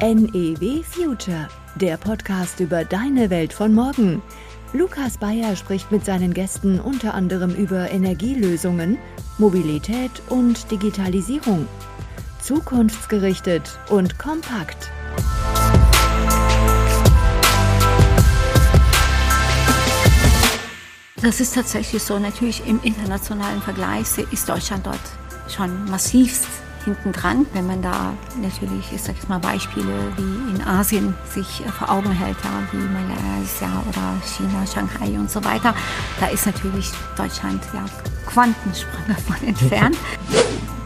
NEW 0.00 0.82
Future, 0.82 1.46
der 1.74 1.98
Podcast 1.98 2.58
über 2.58 2.86
deine 2.86 3.28
Welt 3.28 3.52
von 3.52 3.74
morgen. 3.74 4.22
Lukas 4.72 5.18
Bayer 5.18 5.54
spricht 5.56 5.92
mit 5.92 6.06
seinen 6.06 6.32
Gästen 6.32 6.80
unter 6.80 7.12
anderem 7.12 7.54
über 7.54 7.90
Energielösungen, 7.90 8.96
Mobilität 9.36 10.10
und 10.30 10.70
Digitalisierung. 10.70 11.68
Zukunftsgerichtet 12.40 13.78
und 13.90 14.18
kompakt. 14.18 14.90
Das 21.20 21.40
ist 21.40 21.54
tatsächlich 21.54 22.02
so. 22.02 22.18
Natürlich 22.18 22.66
im 22.66 22.80
internationalen 22.82 23.60
Vergleich 23.60 24.06
ist 24.30 24.48
Deutschland 24.48 24.86
dort 24.86 24.98
schon 25.54 25.84
massivst 25.90 26.59
hinten 26.84 27.12
dran, 27.12 27.46
wenn 27.52 27.66
man 27.66 27.82
da 27.82 28.14
natürlich, 28.40 28.92
ich 28.92 29.02
sag 29.02 29.16
jetzt 29.16 29.28
mal 29.28 29.38
Beispiele 29.38 30.12
wie 30.16 30.54
in 30.54 30.62
Asien 30.66 31.14
sich 31.32 31.64
äh, 31.64 31.68
vor 31.70 31.90
Augen 31.90 32.10
hält, 32.10 32.36
ja, 32.42 32.50
wie 32.72 32.78
Malaysia 32.78 33.82
oder 33.88 34.16
China, 34.24 34.66
Shanghai 34.66 35.18
und 35.18 35.30
so 35.30 35.44
weiter. 35.44 35.74
Da 36.18 36.26
ist 36.26 36.46
natürlich 36.46 36.90
Deutschland 37.16 37.62
ja 37.72 37.84
Quantensprünge 38.26 39.16
von 39.26 39.48
entfernt. 39.48 39.96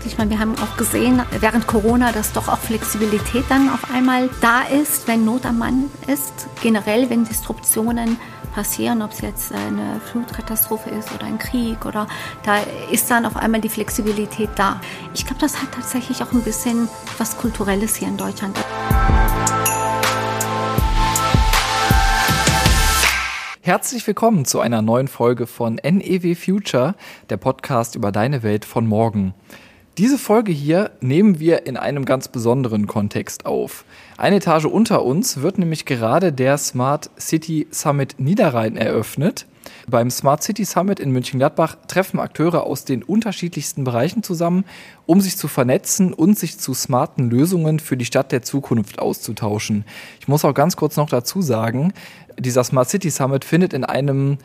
Ich 0.07 0.19
meine, 0.19 0.29
wir 0.29 0.39
haben 0.39 0.55
auch 0.59 0.77
gesehen 0.77 1.23
während 1.41 1.67
Corona, 1.67 2.13
dass 2.13 2.33
doch 2.33 2.49
auch 2.49 2.59
Flexibilität 2.59 3.45
dann 3.49 3.71
auf 3.71 3.91
einmal 3.91 4.29
da 4.43 4.61
ist, 4.61 5.09
wenn 5.09 5.25
Not 5.25 5.47
am 5.47 5.59
Mann 5.59 5.91
ist. 6.07 6.47
Generell, 6.63 7.09
wenn 7.09 7.25
Disruptionen 7.25 8.19
passieren, 8.55 9.03
ob 9.03 9.11
es 9.11 9.21
jetzt 9.21 9.53
eine 9.53 10.01
Flutkatastrophe 10.01 10.89
ist 10.91 11.13
oder 11.13 11.27
ein 11.27 11.39
Krieg 11.39 11.85
oder 11.85 12.07
da 12.45 12.59
ist 12.91 13.11
dann 13.11 13.27
auf 13.27 13.37
einmal 13.37 13.61
die 13.61 13.69
Flexibilität 13.69 14.51
da. 14.55 14.81
Ich 15.13 15.27
glaube, 15.27 15.41
das 15.41 15.61
hat 15.61 15.73
tatsächlich 15.73 16.23
auch 16.23 16.33
ein 16.33 16.43
bisschen 16.43 16.89
was 17.19 17.37
Kulturelles 17.37 17.97
hier 17.97 18.09
in 18.09 18.17
Deutschland. 18.17 18.57
Herzlich 23.61 24.07
willkommen 24.07 24.45
zu 24.45 24.61
einer 24.61 24.83
neuen 24.83 25.09
Folge 25.09 25.47
von 25.47 25.81
NEW 25.83 26.37
Future, 26.37 26.95
der 27.31 27.39
Podcast 27.39 27.97
über 27.97 28.13
deine 28.13 28.43
Welt 28.43 28.65
von 28.65 28.87
morgen. 28.87 29.35
Diese 29.97 30.19
Folge 30.19 30.51
hier 30.51 30.91
nehmen 31.01 31.39
wir 31.39 31.67
in 31.67 31.77
einem 31.77 32.05
ganz 32.05 32.27
besonderen 32.27 32.89
Kontext 32.89 33.47
auf. 33.47 33.85
Eine 34.17 34.37
Etage 34.37 34.65
unter 34.65 35.05
uns 35.05 35.41
wird 35.41 35.57
nämlich 35.57 35.85
gerade 35.85 36.33
der 36.33 36.59
Smart 36.59 37.11
City 37.17 37.69
Summit 37.71 38.17
Niederrhein 38.19 38.77
eröffnet. 38.77 39.47
Beim 39.87 40.11
Smart 40.11 40.43
City 40.43 40.65
Summit 40.65 40.99
in 40.99 41.13
München-Gladbach 41.13 41.77
treffen 41.87 42.19
Akteure 42.19 42.65
aus 42.65 42.85
den 42.85 43.05
unterschiedlichsten 43.05 43.85
Bereichen 43.85 44.25
zusammen, 44.25 44.65
um 45.07 45.21
sich 45.21 45.37
zu 45.37 45.47
vernetzen 45.47 46.13
und 46.13 46.37
sich 46.37 46.59
zu 46.59 46.75
smarten 46.75 47.31
Lösungen 47.31 47.79
für 47.79 47.97
die 47.97 48.05
Stadt 48.05 48.33
der 48.33 48.43
Zukunft 48.43 48.99
auszutauschen. 48.99 49.85
Ich 50.19 50.27
muss 50.27 50.45
auch 50.45 50.55
ganz 50.55 50.75
kurz 50.75 50.97
noch 50.97 51.09
dazu 51.09 51.41
sagen, 51.41 51.93
dieser 52.37 52.65
Smart 52.65 52.91
City 52.91 53.11
Summit 53.11 53.45
findet 53.45 53.73
in 53.73 53.85
einem 53.85 54.39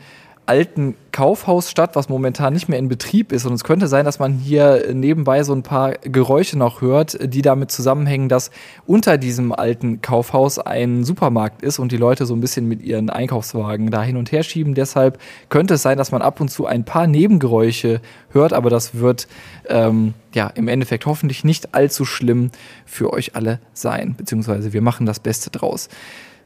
alten 0.50 0.96
Kaufhaus 1.12 1.70
statt, 1.70 1.94
was 1.94 2.08
momentan 2.08 2.52
nicht 2.52 2.68
mehr 2.68 2.80
in 2.80 2.88
Betrieb 2.88 3.30
ist. 3.30 3.46
Und 3.46 3.52
es 3.52 3.62
könnte 3.62 3.86
sein, 3.86 4.04
dass 4.04 4.18
man 4.18 4.32
hier 4.32 4.92
nebenbei 4.92 5.44
so 5.44 5.52
ein 5.52 5.62
paar 5.62 5.92
Geräusche 5.92 6.58
noch 6.58 6.80
hört, 6.80 7.16
die 7.22 7.40
damit 7.40 7.70
zusammenhängen, 7.70 8.28
dass 8.28 8.50
unter 8.84 9.16
diesem 9.16 9.52
alten 9.52 10.02
Kaufhaus 10.02 10.58
ein 10.58 11.04
Supermarkt 11.04 11.62
ist 11.62 11.78
und 11.78 11.92
die 11.92 11.96
Leute 11.96 12.26
so 12.26 12.34
ein 12.34 12.40
bisschen 12.40 12.66
mit 12.66 12.82
ihren 12.82 13.10
Einkaufswagen 13.10 13.92
da 13.92 14.02
hin 14.02 14.16
und 14.16 14.32
her 14.32 14.42
schieben. 14.42 14.74
Deshalb 14.74 15.20
könnte 15.50 15.74
es 15.74 15.82
sein, 15.82 15.96
dass 15.96 16.10
man 16.10 16.20
ab 16.20 16.40
und 16.40 16.50
zu 16.50 16.66
ein 16.66 16.84
paar 16.84 17.06
Nebengeräusche 17.06 18.00
hört, 18.30 18.52
aber 18.52 18.70
das 18.70 18.96
wird 18.96 19.28
ähm, 19.68 20.14
ja 20.34 20.48
im 20.48 20.66
Endeffekt 20.66 21.06
hoffentlich 21.06 21.44
nicht 21.44 21.76
allzu 21.76 22.04
schlimm 22.04 22.50
für 22.86 23.12
euch 23.12 23.36
alle 23.36 23.60
sein, 23.72 24.16
beziehungsweise 24.16 24.72
wir 24.72 24.82
machen 24.82 25.06
das 25.06 25.20
Beste 25.20 25.50
draus. 25.50 25.88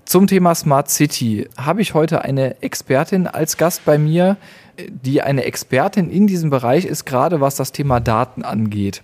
Zum 0.05 0.27
Thema 0.27 0.55
Smart 0.55 0.91
City 0.91 1.48
habe 1.56 1.80
ich 1.80 1.95
heute 1.95 2.23
eine 2.23 2.62
Expertin 2.62 3.27
als 3.27 3.56
Gast 3.56 3.84
bei 3.84 3.96
mir, 3.96 4.36
die 4.89 5.23
eine 5.23 5.45
Expertin 5.45 6.11
in 6.11 6.27
diesem 6.27 6.51
Bereich 6.51 6.84
ist, 6.84 7.06
gerade 7.06 7.40
was 7.40 7.56
das 7.56 7.73
Thema 7.73 8.01
Daten 8.01 8.45
angeht. 8.45 9.02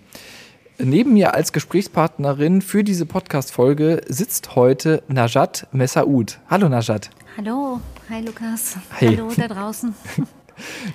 Neben 0.78 1.14
mir 1.14 1.34
als 1.34 1.52
Gesprächspartnerin 1.52 2.62
für 2.62 2.84
diese 2.84 3.06
Podcast-Folge 3.06 4.02
sitzt 4.08 4.56
heute 4.56 5.02
Najat 5.08 5.66
Messaoud. 5.72 6.38
Hallo 6.48 6.68
Najat. 6.68 7.10
Hallo, 7.36 7.80
hi 8.08 8.20
Lukas. 8.20 8.76
Hey. 8.90 9.16
Hallo 9.16 9.32
da 9.36 9.48
draußen. 9.48 9.94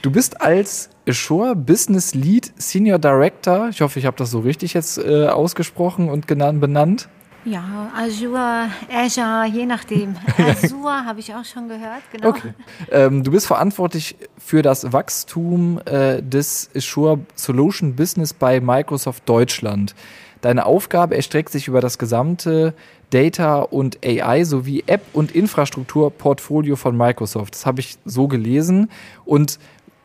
Du 0.03 0.11
bist 0.11 0.41
als 0.41 0.91
Azure 1.09 1.55
Business 1.55 2.13
Lead 2.13 2.53
Senior 2.55 2.99
Director, 2.99 3.69
ich 3.69 3.81
hoffe, 3.81 3.97
ich 3.97 4.05
habe 4.05 4.15
das 4.15 4.29
so 4.29 4.41
richtig 4.41 4.75
jetzt 4.75 4.99
äh, 4.99 5.25
ausgesprochen 5.25 6.07
und 6.09 6.27
genannt, 6.27 6.61
benannt, 6.61 7.09
ja, 7.45 7.91
Azure, 7.95 8.69
Azure, 8.91 9.45
je 9.45 9.65
nachdem. 9.65 10.15
Azure 10.37 11.05
habe 11.05 11.19
ich 11.19 11.33
auch 11.33 11.45
schon 11.45 11.67
gehört, 11.67 12.01
genau. 12.11 12.29
Okay. 12.29 12.53
Ähm, 12.91 13.23
du 13.23 13.31
bist 13.31 13.47
verantwortlich 13.47 14.15
für 14.37 14.61
das 14.61 14.91
Wachstum 14.91 15.79
äh, 15.85 16.21
des 16.21 16.69
Azure 16.75 17.19
Solution 17.35 17.95
Business 17.95 18.33
bei 18.33 18.59
Microsoft 18.59 19.29
Deutschland. 19.29 19.95
Deine 20.41 20.65
Aufgabe 20.65 21.15
erstreckt 21.15 21.51
sich 21.51 21.67
über 21.67 21.81
das 21.81 21.97
gesamte 21.97 22.73
Data 23.09 23.61
und 23.61 24.05
AI 24.05 24.43
sowie 24.43 24.83
App- 24.87 25.07
und 25.13 25.33
Infrastrukturportfolio 25.33 26.75
von 26.75 26.97
Microsoft. 26.97 27.53
Das 27.53 27.65
habe 27.65 27.79
ich 27.79 27.97
so 28.05 28.27
gelesen. 28.27 28.89
Und 29.23 29.59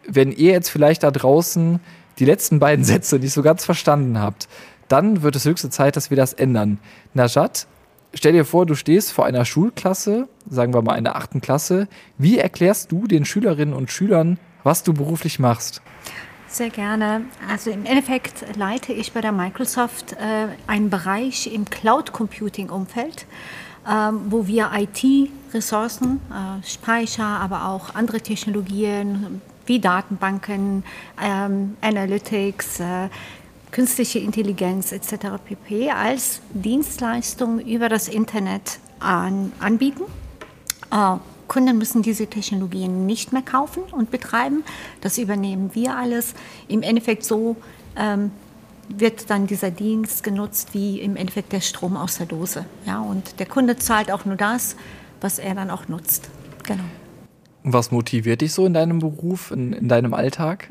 wenn 0.06 0.32
ihr 0.32 0.52
jetzt 0.52 0.68
vielleicht 0.68 1.02
da 1.02 1.10
draußen 1.10 1.80
die 2.18 2.24
letzten 2.24 2.58
beiden 2.58 2.84
Sätze 2.86 3.18
nicht 3.18 3.32
so 3.32 3.42
ganz 3.42 3.64
verstanden 3.64 4.20
habt, 4.20 4.48
dann 4.90 5.22
wird 5.22 5.36
es 5.36 5.44
höchste 5.44 5.70
Zeit, 5.70 5.96
dass 5.96 6.10
wir 6.10 6.16
das 6.16 6.32
ändern. 6.32 6.78
Najat, 7.14 7.66
stell 8.12 8.32
dir 8.32 8.44
vor, 8.44 8.66
du 8.66 8.74
stehst 8.74 9.12
vor 9.12 9.24
einer 9.24 9.44
Schulklasse, 9.44 10.28
sagen 10.48 10.74
wir 10.74 10.82
mal 10.82 10.94
einer 10.94 11.16
achten 11.16 11.40
Klasse. 11.40 11.88
Wie 12.18 12.38
erklärst 12.38 12.92
du 12.92 13.06
den 13.06 13.24
Schülerinnen 13.24 13.74
und 13.74 13.90
Schülern, 13.90 14.38
was 14.64 14.82
du 14.82 14.92
beruflich 14.92 15.38
machst? 15.38 15.80
Sehr 16.48 16.70
gerne. 16.70 17.22
Also 17.48 17.70
im 17.70 17.84
Endeffekt 17.84 18.56
leite 18.56 18.92
ich 18.92 19.12
bei 19.12 19.20
der 19.20 19.30
Microsoft 19.30 20.14
äh, 20.14 20.48
einen 20.66 20.90
Bereich 20.90 21.52
im 21.52 21.64
Cloud 21.66 22.12
Computing 22.12 22.70
Umfeld, 22.70 23.26
äh, 23.86 24.10
wo 24.28 24.48
wir 24.48 24.72
IT-Ressourcen, 24.74 26.20
äh, 26.30 26.66
Speicher, 26.66 27.24
aber 27.24 27.68
auch 27.68 27.94
andere 27.94 28.20
Technologien 28.20 29.40
wie 29.66 29.78
Datenbanken, 29.78 30.82
ähm, 31.22 31.76
Analytics, 31.80 32.80
äh, 32.80 33.08
künstliche 33.70 34.18
Intelligenz 34.18 34.92
etc. 34.92 35.38
pp. 35.44 35.90
als 35.90 36.40
Dienstleistung 36.52 37.60
über 37.60 37.88
das 37.88 38.08
Internet 38.08 38.78
an, 38.98 39.52
anbieten. 39.60 40.02
Äh, 40.90 41.16
Kunden 41.48 41.78
müssen 41.78 42.02
diese 42.02 42.28
Technologien 42.28 43.06
nicht 43.06 43.32
mehr 43.32 43.42
kaufen 43.42 43.82
und 43.90 44.10
betreiben. 44.12 44.62
Das 45.00 45.18
übernehmen 45.18 45.70
wir 45.74 45.96
alles. 45.96 46.34
Im 46.68 46.82
Endeffekt 46.82 47.24
so 47.24 47.56
ähm, 47.96 48.30
wird 48.88 49.30
dann 49.30 49.48
dieser 49.48 49.72
Dienst 49.72 50.22
genutzt 50.22 50.74
wie 50.74 51.00
im 51.00 51.16
Endeffekt 51.16 51.52
der 51.52 51.60
Strom 51.60 51.96
aus 51.96 52.18
der 52.18 52.26
Dose. 52.26 52.66
Ja, 52.86 53.00
und 53.00 53.40
der 53.40 53.46
Kunde 53.46 53.76
zahlt 53.76 54.12
auch 54.12 54.24
nur 54.24 54.36
das, 54.36 54.76
was 55.20 55.40
er 55.40 55.56
dann 55.56 55.70
auch 55.70 55.88
nutzt. 55.88 56.30
Genau. 56.64 56.84
Was 57.64 57.90
motiviert 57.90 58.40
dich 58.40 58.52
so 58.52 58.64
in 58.64 58.74
deinem 58.74 59.00
Beruf, 59.00 59.50
in, 59.50 59.72
in 59.72 59.88
deinem 59.88 60.14
Alltag? 60.14 60.70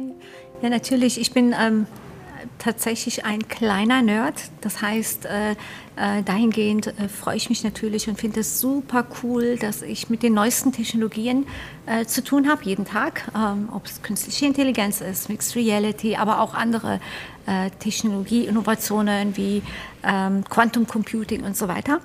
Ja, 0.62 0.70
natürlich. 0.70 1.20
Ich 1.20 1.34
bin 1.34 1.54
ähm, 1.60 1.88
tatsächlich 2.58 3.26
ein 3.26 3.48
kleiner 3.48 4.02
Nerd. 4.02 4.36
Das 4.62 4.82
heißt, 4.82 5.26
äh, 5.26 5.52
äh, 5.52 6.24
dahingehend 6.24 6.88
äh, 6.88 7.10
freue 7.10 7.36
ich 7.36 7.50
mich 7.50 7.64
natürlich 7.64 8.08
und 8.08 8.20
finde 8.20 8.40
es 8.40 8.60
super 8.60 9.06
cool, 9.22 9.58
dass 9.58 9.82
ich 9.82 10.10
mit 10.10 10.24
den 10.24 10.34
neuesten 10.34 10.72
Technologien 10.72 11.46
äh, 11.86 12.06
zu 12.06 12.24
tun 12.24 12.50
habe, 12.50 12.64
jeden 12.64 12.86
Tag. 12.86 13.32
Ähm, 13.36 13.70
ob 13.72 13.86
es 13.86 14.02
künstliche 14.02 14.46
Intelligenz 14.46 15.02
ist, 15.02 15.30
Mixed 15.30 15.56
Reality, 15.56 16.16
aber 16.16 16.42
auch 16.42 16.54
andere 16.54 17.00
äh, 17.46 17.70
Technologie-Innovationen 17.80 19.36
wie 19.36 19.62
ähm, 20.04 20.44
Quantum 20.50 20.88
Computing 20.88 21.44
und 21.44 21.58
so 21.58 21.68
weiter. 21.68 22.00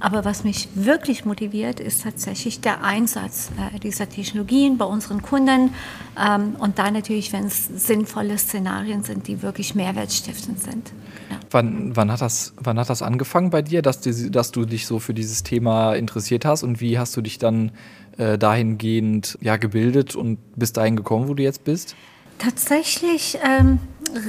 Aber 0.00 0.24
was 0.24 0.44
mich 0.44 0.68
wirklich 0.74 1.26
motiviert, 1.26 1.78
ist 1.78 2.02
tatsächlich 2.02 2.60
der 2.60 2.82
Einsatz 2.82 3.50
äh, 3.74 3.78
dieser 3.78 4.08
Technologien 4.08 4.78
bei 4.78 4.86
unseren 4.86 5.20
Kunden 5.20 5.74
ähm, 6.18 6.56
und 6.58 6.78
da 6.78 6.90
natürlich, 6.90 7.32
wenn 7.34 7.44
es 7.44 7.66
sinnvolle 7.66 8.38
Szenarien 8.38 9.04
sind, 9.04 9.28
die 9.28 9.42
wirklich 9.42 9.74
mehrwertstiftend 9.74 10.60
sind. 10.60 10.92
Ja. 11.30 11.36
Wann, 11.50 11.94
wann, 11.94 12.10
hat 12.10 12.22
das, 12.22 12.54
wann 12.56 12.78
hat 12.78 12.88
das 12.88 13.02
angefangen 13.02 13.50
bei 13.50 13.60
dir, 13.60 13.82
dass, 13.82 14.00
die, 14.00 14.30
dass 14.30 14.52
du 14.52 14.64
dich 14.64 14.86
so 14.86 14.98
für 14.98 15.12
dieses 15.12 15.42
Thema 15.42 15.94
interessiert 15.94 16.46
hast 16.46 16.62
und 16.62 16.80
wie 16.80 16.98
hast 16.98 17.14
du 17.16 17.20
dich 17.20 17.38
dann 17.38 17.72
äh, 18.16 18.38
dahingehend 18.38 19.38
ja, 19.42 19.58
gebildet 19.58 20.16
und 20.16 20.38
bis 20.56 20.72
dahin 20.72 20.96
gekommen, 20.96 21.28
wo 21.28 21.34
du 21.34 21.42
jetzt 21.42 21.64
bist? 21.64 21.94
Tatsächlich 22.40 23.38
ähm, 23.44 23.80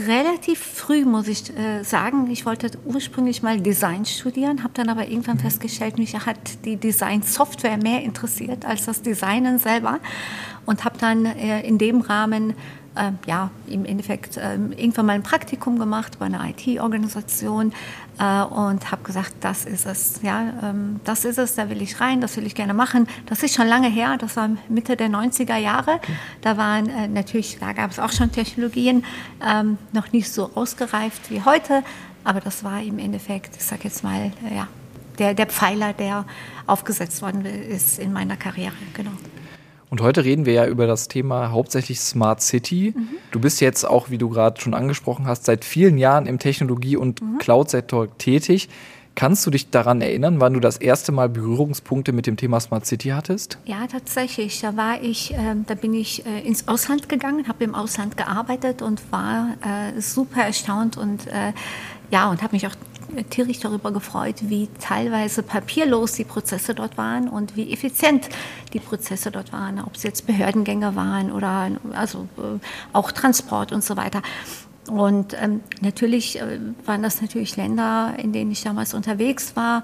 relativ 0.06 0.60
früh, 0.60 1.06
muss 1.06 1.30
ich 1.30 1.58
äh, 1.58 1.81
sagen. 1.84 2.30
Ich 2.30 2.46
wollte 2.46 2.69
ursprünglich 2.84 3.42
mal 3.42 3.62
Design 3.62 4.04
studieren, 4.04 4.63
habe 4.63 4.74
dann 4.74 4.90
aber 4.90 5.08
irgendwann 5.08 5.38
mhm. 5.38 5.44
festgestellt, 5.44 5.98
mich 5.98 6.13
hat 6.13 6.66
die 6.66 6.75
Design-Software 6.75 7.78
mehr 7.78 8.04
interessiert 8.04 8.66
als 8.66 8.86
das 8.86 9.02
Designen 9.02 9.60
selber 9.60 10.00
und 10.66 10.84
habe 10.84 10.98
dann 10.98 11.25
äh, 11.25 11.62
in 11.62 11.78
dem 11.78 12.02
Rahmen 12.02 12.54
äh, 12.96 13.12
ja, 13.26 13.52
im 13.68 13.86
Endeffekt 13.86 14.38
äh, 14.38 14.56
irgendwann 14.56 15.06
mal 15.06 15.14
ein 15.14 15.24
Praktikum 15.24 15.80
gemacht 15.80 16.20
bei 16.20 16.26
einer 16.26 16.48
IT-Organisation 16.50 17.74
äh, 18.20 18.42
und 18.44 18.92
habe 18.92 19.04
gesagt, 19.04 19.36
das 19.42 19.66
ist 19.66 19.86
es, 19.86 20.20
ja, 20.22 20.54
ähm, 20.62 21.00
das 21.04 21.26
ist 21.26 21.38
es, 21.38 21.56
da 21.56 21.70
will 21.70 21.82
ich 21.82 22.02
rein, 22.02 22.22
das 22.22 22.36
will 22.38 22.46
ich 22.46 22.56
gerne 22.56 22.74
machen. 22.74 23.08
Das 23.28 23.44
ist 23.44 23.56
schon 23.56 23.68
lange 23.68 23.90
her, 23.90 24.18
das 24.20 24.36
war 24.36 24.50
Mitte 24.68 24.98
der 24.98 25.10
90er 25.10 25.58
Jahre. 25.58 26.00
Da 26.42 26.58
waren 26.58 26.90
äh, 26.90 27.08
natürlich, 27.08 27.58
da 27.60 27.74
gab 27.74 27.92
es 27.92 28.00
auch 28.00 28.12
schon 28.12 28.32
Technologien, 28.32 29.06
ähm, 29.46 29.78
noch 29.94 30.12
nicht 30.12 30.32
so 30.32 30.52
ausgereift 30.56 31.32
wie 31.32 31.42
heute, 31.44 31.84
aber 32.24 32.42
das 32.42 32.64
war 32.64 32.82
im 32.82 33.00
Endeffekt, 33.00 33.56
ich 33.56 33.64
sage 33.64 33.84
jetzt 33.86 34.04
mal, 34.04 34.32
äh, 34.50 34.56
ja, 34.56 34.68
der, 35.18 35.34
der 35.34 35.48
Pfeiler, 35.48 35.94
der 35.94 36.26
aufgesetzt 36.68 37.22
worden 37.22 37.46
ist 37.46 38.00
in 38.00 38.14
meiner 38.14 38.38
Karriere, 38.38 38.74
genau. 38.94 39.12
Und 39.92 40.00
heute 40.00 40.24
reden 40.24 40.46
wir 40.46 40.54
ja 40.54 40.68
über 40.68 40.88
das 40.88 41.10
Thema 41.10 41.52
hauptsächlich 41.52 42.00
Smart 42.00 42.42
City. 42.42 42.94
Mhm. 42.96 43.10
Du 43.32 43.42
bist 43.42 43.60
jetzt 43.60 43.84
auch, 43.84 44.10
wie 44.10 44.18
du 44.18 44.30
gerade 44.30 44.60
schon 44.62 44.74
angesprochen 44.74 45.28
hast, 45.28 45.44
seit 45.44 45.66
vielen 45.66 45.98
Jahren 45.98 46.28
im 46.28 46.40
Technologie- 46.40 46.96
und 46.96 47.22
mhm. 47.22 47.40
Cloud-Sektor 47.40 48.18
tätig. 48.18 48.70
Kannst 49.16 49.46
du 49.46 49.52
dich 49.52 49.70
daran 49.70 50.00
erinnern, 50.00 50.40
wann 50.40 50.54
du 50.54 50.62
das 50.62 50.78
erste 50.78 51.12
Mal 51.12 51.28
Berührungspunkte 51.28 52.14
mit 52.14 52.26
dem 52.26 52.38
Thema 52.38 52.62
Smart 52.62 52.86
City 52.86 53.10
hattest? 53.10 53.58
Ja, 53.66 53.86
tatsächlich. 53.86 54.62
Da 54.62 54.78
war 54.78 55.04
ich, 55.04 55.34
äh, 55.34 55.56
da 55.68 55.76
bin 55.76 55.94
ich 55.94 56.26
äh, 56.26 56.40
ins 56.48 56.70
Ausland 56.70 57.10
gegangen, 57.10 57.50
habe 57.50 57.66
im 57.66 57.76
Ausland 57.76 58.16
gearbeitet 58.16 58.82
und 58.82 59.02
war 59.12 59.58
äh, 59.62 60.00
super 60.00 60.44
erstaunt 60.44 60.96
und 60.96 61.28
äh, 61.28 61.52
ja 62.12 62.30
und 62.32 62.42
habe 62.42 62.56
mich 62.56 62.66
auch 62.66 62.76
tierisch 63.30 63.60
darüber 63.60 63.92
gefreut, 63.92 64.36
wie 64.42 64.68
teilweise 64.80 65.44
papierlos 65.44 66.13
die 66.13 66.24
Prozesse 66.24 66.74
dort 66.74 66.98
waren 66.98 67.28
und 67.28 67.56
wie 67.56 67.72
effizient 67.72 68.30
die 68.74 68.80
Prozesse 68.80 69.31
dort 69.31 69.52
waren, 69.54 69.80
ob 69.80 69.96
es 69.96 70.04
jetzt 70.04 70.28
Behördengänge 70.28 70.96
waren 70.96 71.31
oder 71.31 71.72
also 71.94 72.28
äh, 72.38 72.60
auch 72.94 73.12
Transport 73.12 73.72
und 73.72 73.84
so 73.84 73.98
weiter. 73.98 74.22
Und 74.88 75.36
ähm, 75.42 75.62
natürlich 75.81 76.40
äh, 76.40 76.60
waren 76.86 77.04
das 77.04 77.22
natürlich 77.22 77.56
Länder, 77.56 78.16
in 78.18 78.34
denen 78.34 78.52
ich 78.52 78.63
damals 78.63 78.94
unterwegs 78.94 79.56
war, 79.56 79.84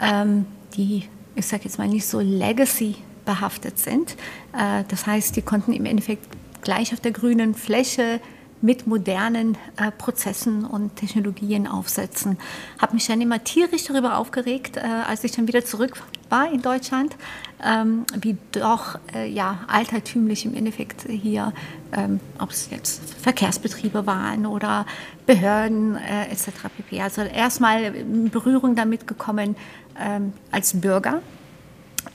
ähm, 0.00 0.46
die, 0.76 1.08
ich 1.34 1.46
sage 1.46 1.64
jetzt 1.64 1.78
mal, 1.78 1.88
nicht 1.88 2.06
so 2.06 2.20
legacy 2.20 2.96
behaftet 3.24 3.78
sind. 3.78 4.12
Äh, 4.56 4.84
das 4.88 5.06
heißt, 5.06 5.36
die 5.36 5.42
konnten 5.42 5.72
im 5.72 5.84
Endeffekt 5.84 6.26
gleich 6.62 6.92
auf 6.92 7.00
der 7.00 7.12
grünen 7.12 7.54
Fläche 7.54 8.20
mit 8.62 8.86
modernen 8.86 9.56
äh, 9.76 9.90
Prozessen 9.90 10.64
und 10.64 10.96
Technologien 10.96 11.66
aufsetzen. 11.66 12.38
Habe 12.80 12.94
mich 12.94 13.06
dann 13.06 13.20
immer 13.20 13.42
tierisch 13.44 13.84
darüber 13.84 14.16
aufgeregt, 14.16 14.76
äh, 14.76 14.80
als 14.80 15.24
ich 15.24 15.32
dann 15.32 15.46
wieder 15.46 15.64
zurück 15.64 16.02
war 16.30 16.50
in 16.50 16.62
Deutschland, 16.62 17.16
ähm, 17.64 18.04
wie 18.20 18.36
doch 18.52 18.98
äh, 19.14 19.28
ja, 19.30 19.60
altertümlich 19.68 20.44
im 20.44 20.54
Endeffekt 20.54 21.06
hier, 21.08 21.52
ähm, 21.92 22.20
ob 22.38 22.50
es 22.50 22.68
jetzt 22.70 23.02
Verkehrsbetriebe 23.22 24.06
waren 24.06 24.46
oder 24.46 24.86
Behörden 25.26 25.96
äh, 25.96 26.30
etc. 26.30 26.50
pp. 26.76 27.00
Also 27.00 27.22
erstmal 27.22 27.82
in 27.94 28.30
Berührung 28.30 28.74
damit 28.74 29.06
gekommen 29.06 29.56
ähm, 30.00 30.32
als 30.50 30.80
Bürger. 30.80 31.22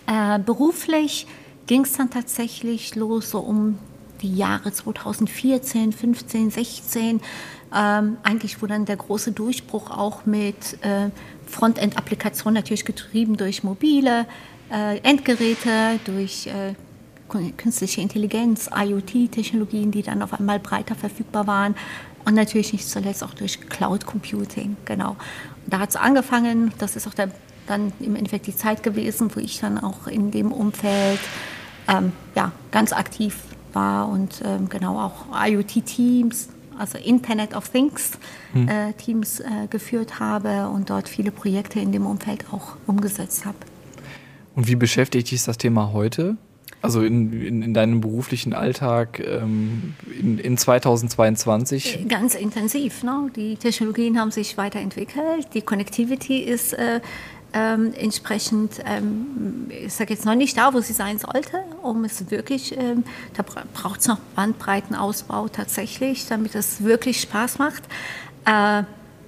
Äh, 0.08 0.40
beruflich 0.40 1.28
ging 1.68 1.84
es 1.84 1.94
dann 1.94 2.10
tatsächlich 2.10 2.96
los 2.96 3.30
so 3.30 3.40
um 3.40 3.78
die 4.22 4.36
Jahre 4.36 4.72
2014, 4.72 5.94
15, 5.94 6.52
16, 6.52 7.22
ähm, 7.74 8.18
eigentlich 8.24 8.62
wo 8.62 8.68
dann 8.68 8.86
der 8.86 8.98
große 8.98 9.32
Durchbruch 9.32 9.92
auch 9.92 10.26
mit 10.26 10.78
äh, 10.84 11.10
Frontend-Applikationen 11.48 12.56
natürlich 12.56 12.86
getrieben 12.86 13.38
durch 13.38 13.64
mobile 13.64 14.26
äh, 14.72 14.98
Endgeräte, 15.00 16.00
durch 16.06 16.48
äh, 16.48 16.74
künstliche 17.58 18.02
Intelligenz, 18.02 18.70
IoT-Technologien, 18.76 19.92
die 19.92 20.02
dann 20.02 20.22
auf 20.22 20.34
einmal 20.34 20.60
breiter 20.60 20.96
verfügbar 20.96 21.48
waren 21.48 21.76
und 22.26 22.34
natürlich 22.34 22.74
nicht 22.74 22.88
zuletzt 22.88 23.24
auch 23.24 23.34
durch 23.34 23.62
Cloud 23.70 24.06
Computing. 24.06 24.76
Genau. 24.86 25.16
Da 25.68 25.80
hat 25.80 25.92
es 25.92 25.96
angefangen, 25.96 26.74
das 26.78 26.96
ist 26.96 27.08
auch 27.08 27.14
der, 27.14 27.32
dann 27.68 27.94
im 28.00 28.16
Endeffekt 28.16 28.48
die 28.48 28.56
Zeit 28.56 28.84
gewesen, 28.84 29.32
wo 29.34 29.40
ich 29.40 29.60
dann 29.60 29.78
auch 29.78 30.08
in 30.08 30.32
dem 30.32 30.52
Umfeld 30.52 31.20
ähm, 31.88 32.12
ja, 32.36 32.52
ganz 32.72 32.94
aktiv 32.94 33.38
war 33.74 34.10
und 34.10 34.42
ähm, 34.46 34.70
genau 34.70 35.00
auch 35.00 35.26
IoT-Teams, 35.48 36.50
also 36.78 36.98
Internet 36.98 37.56
of 37.56 37.70
Things 37.70 38.14
hm. 38.54 38.68
äh, 38.68 38.94
Teams 38.94 39.40
äh, 39.40 39.68
geführt 39.70 40.20
habe 40.20 40.70
und 40.70 40.90
dort 40.90 41.10
viele 41.10 41.32
Projekte 41.32 41.80
in 41.80 41.92
dem 41.92 42.06
Umfeld 42.06 42.46
auch 42.52 42.78
umgesetzt 42.88 43.46
habe. 43.46 43.58
Und 44.56 44.68
wie 44.68 44.76
beschäftigt 44.76 45.32
dich 45.32 45.44
das 45.44 45.58
Thema 45.58 45.94
heute? 45.94 46.38
Also 46.82 47.04
in, 47.04 47.32
in, 47.32 47.62
in 47.62 47.74
deinem 47.76 48.02
beruflichen 48.02 48.54
Alltag 48.54 49.20
ähm, 49.20 49.94
in, 50.20 50.40
in 50.40 50.58
2022? 50.58 52.08
Ganz 52.10 52.34
intensiv. 52.34 53.04
Ne? 53.04 53.30
Die 53.36 53.56
Technologien 53.56 54.20
haben 54.20 54.32
sich 54.32 54.58
weiterentwickelt. 54.58 55.48
Die 55.54 55.62
Connectivity 55.62 56.40
ist 56.40 56.74
äh, 56.74 57.02
ähm, 57.54 57.94
entsprechend, 57.94 58.80
ähm, 58.86 59.70
ich 59.70 59.94
sage 59.94 60.14
jetzt 60.14 60.26
noch 60.26 60.36
nicht 60.36 60.58
da, 60.58 60.74
wo 60.74 60.80
sie 60.80 60.94
sein 60.94 61.20
sollte, 61.20 61.64
um 61.82 62.04
es 62.06 62.32
wirklich, 62.32 62.78
ähm, 62.78 63.04
da 63.34 63.44
braucht 63.44 64.00
es 64.00 64.08
noch 64.08 64.20
Bandbreitenausbau 64.36 65.48
tatsächlich, 65.50 66.28
damit 66.28 66.56
es 66.56 66.84
wirklich 66.84 67.22
Spaß 67.22 67.58
macht. 67.60 67.84
Äh, 68.46 68.84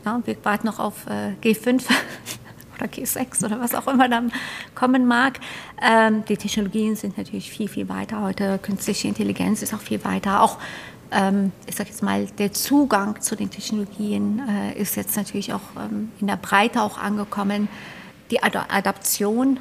ja, 0.06 0.22
wir 0.26 0.36
warten 0.44 0.68
noch 0.68 0.80
auf 0.80 1.06
äh, 1.08 1.34
G5 1.42 1.84
oder 2.78 2.86
G6 2.88 3.46
oder 3.46 3.60
was 3.60 3.76
auch 3.76 3.88
immer 3.88 4.08
dann 4.08 4.32
kommen 4.74 5.06
mag. 5.06 5.40
Ähm, 5.82 6.24
die 6.28 6.38
Technologien 6.38 6.96
sind 6.96 7.18
natürlich 7.18 7.52
viel, 7.52 7.68
viel 7.68 7.90
weiter. 7.90 8.22
Heute 8.22 8.58
künstliche 8.60 9.08
Intelligenz 9.08 9.62
ist 9.62 9.74
auch 9.74 9.82
viel 9.82 10.04
weiter. 10.04 10.42
Auch 10.42 10.60
ähm, 11.12 11.52
ich 11.68 11.76
sage 11.76 11.90
jetzt 11.90 12.04
mal, 12.04 12.26
der 12.38 12.54
Zugang 12.54 13.22
zu 13.22 13.36
den 13.36 13.50
Technologien 13.50 14.42
äh, 14.48 14.80
ist 14.80 14.96
jetzt 14.96 15.16
natürlich 15.16 15.54
auch 15.54 15.62
ähm, 15.78 16.12
in 16.20 16.28
der 16.28 16.38
Breite 16.38 16.82
auch 16.82 16.98
angekommen 16.98 17.68
die 18.34 18.42
Adaption 18.42 19.60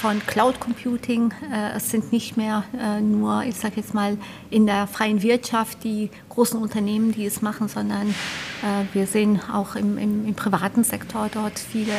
von 0.00 0.24
Cloud 0.26 0.58
Computing. 0.58 1.32
Äh, 1.52 1.76
es 1.76 1.90
sind 1.90 2.10
nicht 2.10 2.38
mehr 2.38 2.64
äh, 2.78 3.00
nur, 3.00 3.42
ich 3.42 3.56
sage 3.56 3.74
jetzt 3.76 3.92
mal, 3.92 4.16
in 4.50 4.64
der 4.64 4.86
freien 4.86 5.20
Wirtschaft 5.22 5.84
die 5.84 6.10
großen 6.30 6.60
Unternehmen, 6.60 7.12
die 7.12 7.26
es 7.26 7.42
machen, 7.42 7.68
sondern 7.68 8.08
äh, 8.08 8.94
wir 8.94 9.06
sehen 9.06 9.40
auch 9.52 9.76
im, 9.76 9.98
im, 9.98 10.26
im 10.26 10.34
privaten 10.34 10.84
Sektor 10.84 11.28
dort 11.32 11.58
viele 11.58 11.92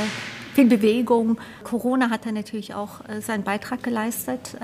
viel 0.56 0.66
Bewegung. 0.66 1.38
Corona 1.64 2.10
hat 2.10 2.26
da 2.26 2.32
natürlich 2.32 2.74
auch 2.74 3.02
seinen 3.20 3.44
Beitrag 3.44 3.84
geleistet, 3.84 4.56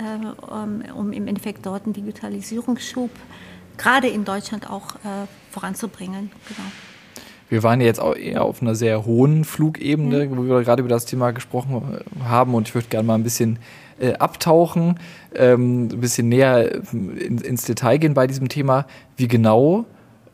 um 0.95 1.11
im 1.11 1.27
Endeffekt 1.27 1.65
dort 1.65 1.83
einen 1.83 1.91
Digitalisierungsschub 1.91 3.09
gerade 3.75 4.07
in 4.07 4.23
Deutschland 4.23 4.69
auch 4.69 4.95
voranzubringen. 5.51 6.31
Genau. 6.47 6.69
Wir 7.51 7.63
waren 7.63 7.81
ja 7.81 7.87
jetzt 7.87 7.99
auch 7.99 8.15
eher 8.15 8.45
auf 8.45 8.61
einer 8.61 8.75
sehr 8.75 9.05
hohen 9.05 9.43
Flugebene, 9.43 10.25
mhm. 10.25 10.37
wo 10.37 10.43
wir 10.43 10.63
gerade 10.63 10.79
über 10.79 10.89
das 10.89 11.05
Thema 11.05 11.31
gesprochen 11.31 11.99
haben 12.23 12.53
und 12.53 12.69
ich 12.69 12.73
würde 12.73 12.87
gerne 12.87 13.05
mal 13.05 13.15
ein 13.15 13.23
bisschen 13.23 13.59
äh, 13.99 14.13
abtauchen, 14.13 14.97
ähm, 15.35 15.89
ein 15.91 15.99
bisschen 15.99 16.29
näher 16.29 16.81
in, 16.93 17.39
ins 17.39 17.65
Detail 17.65 17.97
gehen 17.97 18.13
bei 18.13 18.25
diesem 18.25 18.47
Thema. 18.47 18.85
Wie 19.17 19.27
genau 19.27 19.85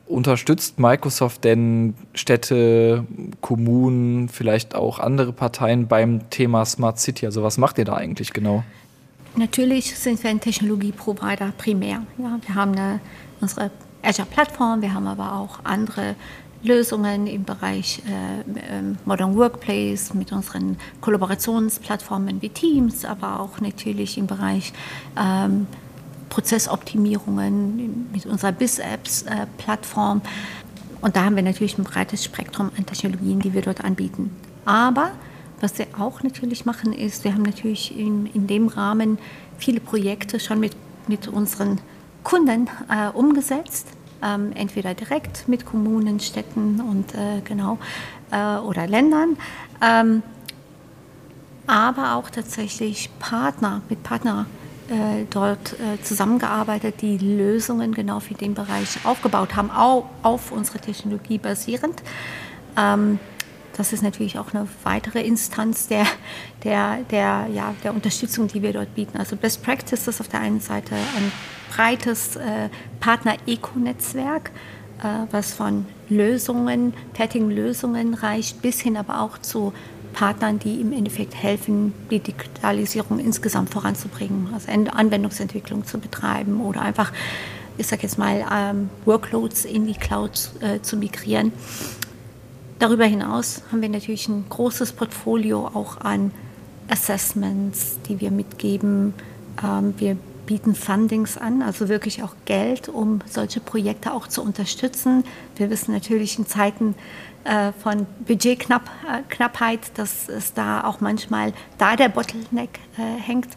unterstützt 0.05 0.77
Microsoft 0.77 1.43
denn 1.43 1.95
Städte, 2.13 3.03
Kommunen, 3.41 4.29
vielleicht 4.29 4.75
auch 4.75 4.99
andere 4.99 5.33
Parteien 5.33 5.87
beim 5.87 6.29
Thema 6.29 6.65
Smart 6.65 6.99
City? 6.99 7.25
Also 7.25 7.41
was 7.41 7.57
macht 7.57 7.79
ihr 7.79 7.85
da 7.85 7.95
eigentlich 7.95 8.31
genau? 8.31 8.63
Natürlich 9.35 9.97
sind 9.97 10.21
wir 10.23 10.29
ein 10.29 10.39
Technologieprovider 10.39 11.51
primär. 11.57 12.03
Ja, 12.19 12.39
wir 12.45 12.55
haben 12.55 12.73
eine, 12.73 12.99
unsere 13.41 13.71
Azure-Plattform, 14.03 14.83
wir 14.83 14.93
haben 14.93 15.07
aber 15.07 15.33
auch 15.33 15.59
andere 15.63 16.15
Lösungen 16.63 17.27
im 17.27 17.43
Bereich 17.43 18.01
äh, 18.07 18.77
ähm, 18.77 18.97
Modern 19.05 19.35
Workplace 19.35 20.13
mit 20.13 20.31
unseren 20.31 20.77
Kollaborationsplattformen 21.01 22.41
wie 22.41 22.49
Teams, 22.49 23.05
aber 23.05 23.39
auch 23.39 23.61
natürlich 23.61 24.17
im 24.17 24.27
Bereich 24.27 24.73
ähm, 25.17 25.67
Prozessoptimierungen 26.29 28.07
mit 28.11 28.25
unserer 28.25 28.51
BizApps-Plattform. 28.51 30.21
Äh, 30.23 31.05
Und 31.05 31.15
da 31.15 31.25
haben 31.25 31.35
wir 31.35 31.43
natürlich 31.43 31.77
ein 31.77 31.83
breites 31.83 32.23
Spektrum 32.23 32.71
an 32.77 32.85
Technologien, 32.85 33.39
die 33.39 33.53
wir 33.53 33.61
dort 33.61 33.83
anbieten. 33.83 34.35
Aber 34.65 35.11
was 35.61 35.77
wir 35.77 35.87
auch 35.97 36.23
natürlich 36.23 36.65
machen, 36.65 36.91
ist, 36.91 37.23
wir 37.23 37.33
haben 37.33 37.43
natürlich 37.43 37.97
in, 37.97 38.25
in 38.27 38.47
dem 38.47 38.67
Rahmen 38.67 39.17
viele 39.57 39.79
Projekte 39.79 40.39
schon 40.39 40.59
mit, 40.59 40.75
mit 41.07 41.27
unseren 41.27 41.79
Kunden 42.23 42.69
äh, 42.89 43.09
umgesetzt 43.13 43.87
ähm, 44.23 44.51
entweder 44.55 44.93
direkt 44.93 45.47
mit 45.47 45.65
Kommunen, 45.65 46.19
Städten 46.19 46.81
und 46.81 47.13
äh, 47.13 47.41
genau 47.43 47.77
äh, 48.31 48.57
oder 48.57 48.87
Ländern, 48.87 49.37
ähm, 49.81 50.23
aber 51.65 52.15
auch 52.15 52.29
tatsächlich 52.29 53.09
Partner 53.19 53.81
mit 53.89 54.01
Partner 54.03 54.45
äh, 54.89 55.25
dort 55.29 55.73
äh, 55.73 56.01
zusammengearbeitet, 56.01 57.01
die 57.01 57.17
Lösungen 57.17 57.93
genau 57.93 58.21
für 58.21 58.35
den 58.35 58.53
Bereich 58.53 58.99
aufgebaut 59.03 59.55
haben, 59.55 59.69
auch 59.69 60.05
auf 60.23 60.51
unsere 60.51 60.79
Technologie 60.79 61.37
basierend. 61.37 62.01
Ähm, 62.77 63.19
das 63.77 63.93
ist 63.93 64.01
natürlich 64.01 64.39
auch 64.39 64.53
eine 64.53 64.67
weitere 64.83 65.21
Instanz 65.21 65.87
der, 65.87 66.05
der, 66.63 66.99
der, 67.11 67.47
ja, 67.53 67.75
der 67.83 67.93
Unterstützung, 67.93 68.47
die 68.47 68.61
wir 68.61 68.73
dort 68.73 68.95
bieten. 68.95 69.17
Also 69.17 69.35
Best 69.35 69.63
Practices 69.63 70.19
auf 70.19 70.27
der 70.27 70.41
einen 70.41 70.59
Seite, 70.59 70.95
an 70.95 71.31
breites 71.75 72.35
äh, 72.37 72.69
Partner-Eco-Netzwerk, 72.99 74.51
äh, 74.99 75.31
was 75.31 75.53
von 75.53 75.85
Lösungen, 76.09 76.93
fertigen 77.13 77.51
Lösungen 77.51 78.13
reicht, 78.13 78.61
bis 78.61 78.81
hin 78.81 78.97
aber 78.97 79.21
auch 79.21 79.37
zu 79.37 79.73
Partnern, 80.13 80.57
die 80.57 80.81
im 80.81 80.93
Endeffekt 80.93 81.35
helfen, 81.35 81.93
die 82.09 82.19
Digitalisierung 82.19 83.19
insgesamt 83.19 83.69
voranzubringen, 83.69 84.49
also 84.51 84.71
Anwendungsentwicklung 84.71 85.85
zu 85.85 85.99
betreiben 85.99 86.59
oder 86.61 86.81
einfach, 86.81 87.13
ich 87.77 87.85
sage 87.85 88.03
jetzt 88.03 88.17
mal, 88.17 88.43
ähm, 88.51 88.89
Workloads 89.05 89.65
in 89.65 89.85
die 89.85 89.93
Cloud 89.93 90.49
äh, 90.61 90.81
zu 90.81 90.97
migrieren. 90.97 91.51
Darüber 92.79 93.05
hinaus 93.05 93.63
haben 93.71 93.81
wir 93.81 93.89
natürlich 93.89 94.27
ein 94.27 94.45
großes 94.49 94.93
Portfolio 94.93 95.67
auch 95.73 96.01
an 96.01 96.31
Assessments, 96.89 97.97
die 98.07 98.21
wir 98.21 98.31
mitgeben. 98.31 99.13
Ähm, 99.63 99.93
wir 99.97 100.17
bieten 100.45 100.75
Fundings 100.75 101.37
an, 101.37 101.61
also 101.61 101.89
wirklich 101.89 102.23
auch 102.23 102.35
Geld, 102.45 102.87
um 102.87 103.19
solche 103.29 103.59
Projekte 103.59 104.13
auch 104.13 104.27
zu 104.27 104.41
unterstützen. 104.41 105.25
Wir 105.55 105.69
wissen 105.69 105.93
natürlich 105.93 106.39
in 106.39 106.45
Zeiten 106.45 106.95
äh, 107.43 107.71
von 107.73 108.05
Budgetknappheit, 108.27 109.79
äh, 109.79 109.91
dass 109.95 110.27
es 110.29 110.53
da 110.53 110.83
auch 110.83 111.01
manchmal 111.01 111.53
da 111.77 111.95
der 111.95 112.09
Bottleneck 112.09 112.79
äh, 112.97 113.21
hängt. 113.21 113.49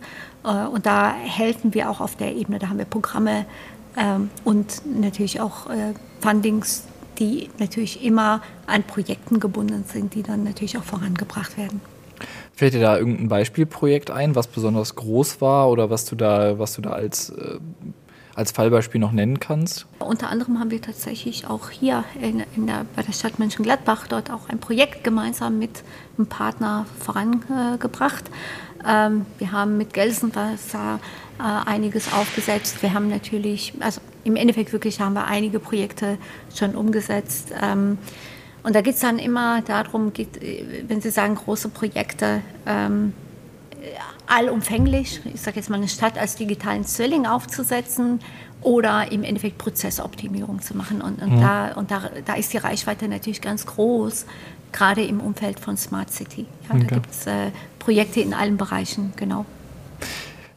Und 0.42 0.86
da 0.86 1.12
helfen 1.12 1.74
wir 1.74 1.90
auch 1.90 2.00
auf 2.00 2.16
der 2.16 2.34
Ebene. 2.34 2.58
Da 2.58 2.70
haben 2.70 2.78
wir 2.78 2.86
Programme 2.86 3.44
ähm, 3.94 4.30
und 4.42 4.80
natürlich 4.86 5.38
auch 5.38 5.66
Fundings, 6.22 6.84
die 7.20 7.50
natürlich 7.58 8.02
immer 8.02 8.42
an 8.66 8.82
Projekten 8.82 9.38
gebunden 9.38 9.84
sind, 9.86 10.14
die 10.14 10.22
dann 10.22 10.42
natürlich 10.42 10.78
auch 10.78 10.84
vorangebracht 10.84 11.56
werden. 11.56 11.80
Fällt 12.54 12.74
dir 12.74 12.80
da 12.80 12.98
irgendein 12.98 13.28
Beispielprojekt 13.28 14.10
ein, 14.10 14.34
was 14.34 14.46
besonders 14.46 14.94
groß 14.94 15.40
war 15.40 15.70
oder 15.70 15.90
was 15.90 16.04
du 16.04 16.16
da, 16.16 16.58
was 16.58 16.74
du 16.74 16.82
da 16.82 16.90
als, 16.90 17.30
äh, 17.30 17.58
als 18.34 18.52
Fallbeispiel 18.52 19.00
noch 19.00 19.12
nennen 19.12 19.40
kannst? 19.40 19.86
Unter 19.98 20.28
anderem 20.28 20.58
haben 20.58 20.70
wir 20.70 20.82
tatsächlich 20.82 21.46
auch 21.46 21.70
hier 21.70 22.04
in, 22.20 22.42
in 22.56 22.66
der, 22.66 22.84
bei 22.96 23.02
der 23.02 23.12
Stadt 23.12 23.38
Mönchengladbach 23.38 24.06
dort 24.08 24.30
auch 24.30 24.48
ein 24.48 24.58
Projekt 24.58 25.04
gemeinsam 25.04 25.58
mit 25.58 25.82
einem 26.18 26.26
Partner 26.26 26.86
vorangebracht. 26.98 28.24
Ähm, 28.86 29.24
wir 29.38 29.52
haben 29.52 29.78
mit 29.78 29.94
Gelsenwasser 29.94 31.00
äh, 31.38 31.42
einiges 31.42 32.12
aufgesetzt. 32.12 32.82
Wir 32.82 32.92
haben 32.92 33.08
natürlich, 33.08 33.72
also 33.80 34.00
im 34.24 34.36
Endeffekt 34.36 34.72
wirklich 34.72 35.00
haben 35.00 35.14
wir 35.14 35.26
einige 35.26 35.58
Projekte 35.58 36.18
schon 36.54 36.74
umgesetzt. 36.74 37.52
Ähm, 37.60 37.98
und 38.62 38.74
da 38.74 38.82
geht 38.82 38.94
es 38.94 39.00
dann 39.00 39.18
immer 39.18 39.62
darum, 39.62 40.12
geht, 40.12 40.40
wenn 40.86 41.00
Sie 41.00 41.10
sagen 41.10 41.34
große 41.34 41.70
Projekte, 41.70 42.42
ähm, 42.66 43.14
allumfänglich, 44.26 45.20
ich 45.32 45.40
sage 45.40 45.56
jetzt 45.56 45.70
mal 45.70 45.76
eine 45.76 45.88
Stadt 45.88 46.18
als 46.18 46.36
digitalen 46.36 46.84
Zwilling 46.84 47.26
aufzusetzen 47.26 48.20
oder 48.62 49.10
im 49.10 49.24
Endeffekt 49.24 49.58
Prozessoptimierung 49.58 50.60
zu 50.60 50.76
machen. 50.76 51.00
Und, 51.00 51.22
und, 51.22 51.36
mhm. 51.36 51.40
da, 51.40 51.72
und 51.72 51.90
da, 51.90 52.10
da 52.24 52.34
ist 52.34 52.52
die 52.52 52.58
Reichweite 52.58 53.08
natürlich 53.08 53.40
ganz 53.40 53.66
groß, 53.66 54.26
gerade 54.72 55.02
im 55.02 55.20
Umfeld 55.20 55.58
von 55.58 55.76
Smart 55.76 56.12
City. 56.12 56.46
Ja, 56.68 56.76
okay. 56.76 56.86
Da 56.88 56.94
gibt 56.96 57.10
es 57.10 57.26
äh, 57.26 57.50
Projekte 57.78 58.20
in 58.20 58.34
allen 58.34 58.56
Bereichen, 58.56 59.12
genau. 59.16 59.46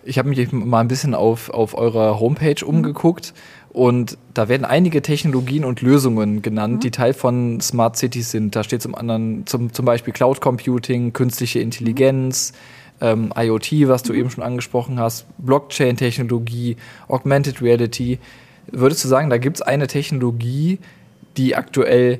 Ich 0.06 0.18
habe 0.18 0.30
mich 0.30 0.52
mal 0.52 0.82
ein 0.82 0.88
bisschen 0.88 1.16
auf, 1.16 1.50
auf 1.50 1.78
eurer 1.78 2.20
Homepage 2.20 2.66
umgeguckt. 2.66 3.34
Mhm 3.34 3.64
und 3.74 4.20
da 4.36 4.50
werden 4.50 4.66
einige 4.66 5.02
Technologien 5.02 5.66
und 5.66 5.82
Lösungen 5.82 6.44
genannt, 6.44 6.76
mhm. 6.76 6.80
die 6.82 6.92
Teil 6.92 7.14
von 7.14 7.60
Smart 7.60 7.98
Cities 7.98 8.30
sind. 8.30 8.56
Da 8.56 8.64
steht 8.64 8.84
zum 8.84 8.94
anderen 8.94 9.48
zum, 9.48 9.74
zum 9.74 9.86
Beispiel 9.86 10.14
Cloud 10.14 10.42
Computing, 10.42 11.12
künstliche 11.12 11.60
Intelligenz, 11.60 12.54
mhm. 13.02 13.08
ähm, 13.08 13.34
IoT, 13.36 13.88
was 13.88 14.04
du 14.04 14.14
mhm. 14.14 14.20
eben 14.20 14.30
schon 14.30 14.44
angesprochen 14.44 15.00
hast, 15.00 15.26
Blockchain-Technologie, 15.40 16.78
Augmented 17.08 17.64
Reality. 17.64 18.20
Würdest 18.68 19.04
du 19.04 19.08
sagen, 19.08 19.32
da 19.32 19.40
gibt 19.40 19.58
es 19.58 19.62
eine 19.64 19.88
Technologie, 19.88 20.78
die 21.36 21.56
aktuell 21.56 22.20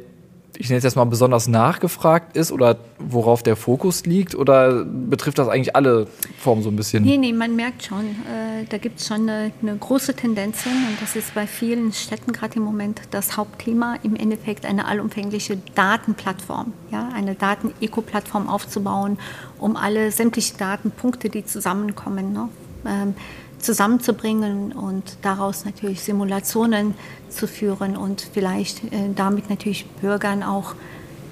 ich 0.58 0.70
nenne 0.70 0.78
es 0.78 0.84
jetzt 0.84 0.96
mal 0.96 1.06
besonders 1.06 1.48
nachgefragt 1.48 2.38
ist 2.38 2.52
oder 2.52 2.78
worauf 3.00 3.44
der 3.44 3.56
Fokus 3.56 4.06
liegt 4.06 4.36
oder 4.36 4.86
betrifft 4.86 5.40
das 5.40 5.48
eigentlich 5.48 5.76
alle 5.76 6.08
Formen 6.38 6.62
so 6.62 6.70
ein 6.70 6.76
bisschen? 6.76 7.04
Nee, 7.04 7.18
nee, 7.18 7.34
man 7.34 7.56
merkt 7.56 7.84
schon, 7.84 8.06
äh, 8.06 8.66
da 8.70 8.78
gibt 8.78 9.00
es 9.00 9.08
schon 9.08 9.30
eine, 9.30 9.52
eine, 9.62 9.76
große 9.78 10.16
Tendenz 10.16 10.64
hin 10.64 10.74
und 10.90 11.02
das 11.02 11.16
ist 11.16 11.34
bei 11.34 11.48
vielen 11.48 11.92
Städten 11.92 12.34
gerade 12.34 12.56
im 12.58 12.64
Moment 12.64 13.02
das 13.12 13.38
Hauptthema, 13.38 13.96
im 14.04 14.16
Endeffekt 14.16 14.66
eine 14.66 14.86
allumfängliche 14.86 15.58
Datenplattform, 15.76 16.74
ja, 16.92 17.10
eine 17.14 17.36
Daten-Eco-Plattform 17.36 18.48
aufzubauen, 18.48 19.18
um 19.60 19.76
alle 19.76 20.12
sämtliche 20.12 20.58
Datenpunkte, 20.58 21.30
die 21.30 21.46
zusammenkommen, 21.46 22.34
ne, 22.34 22.50
ähm, 22.86 23.16
zusammenzubringen 23.64 24.72
und 24.74 25.18
daraus 25.22 25.66
natürlich 25.66 26.02
Simulationen 26.02 26.94
zu 27.30 27.48
führen 27.48 27.98
und 27.98 28.28
vielleicht 28.34 28.84
äh, 28.86 29.10
damit 29.16 29.50
natürlich 29.50 29.86
Bürgern 30.02 30.44
auch, 30.44 30.76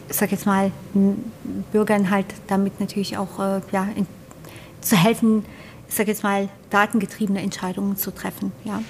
ich 0.10 0.16
sag 0.16 0.32
jetzt 0.32 0.46
mal, 0.46 0.72
Bürgern 1.72 2.10
halt 2.10 2.28
damit 2.48 2.80
natürlich 2.80 3.18
auch 3.18 3.40
äh, 3.40 3.62
ja, 3.72 3.88
zu 4.82 4.96
helfen, 4.96 5.46
ich 5.88 5.96
sag 5.96 6.08
jetzt 6.08 6.24
mal, 6.24 6.50
datengetriebene 6.70 7.42
Entscheidungen 7.42 7.98
zu 7.98 8.12
treffen. 8.12 8.52
Ja. 8.64 8.82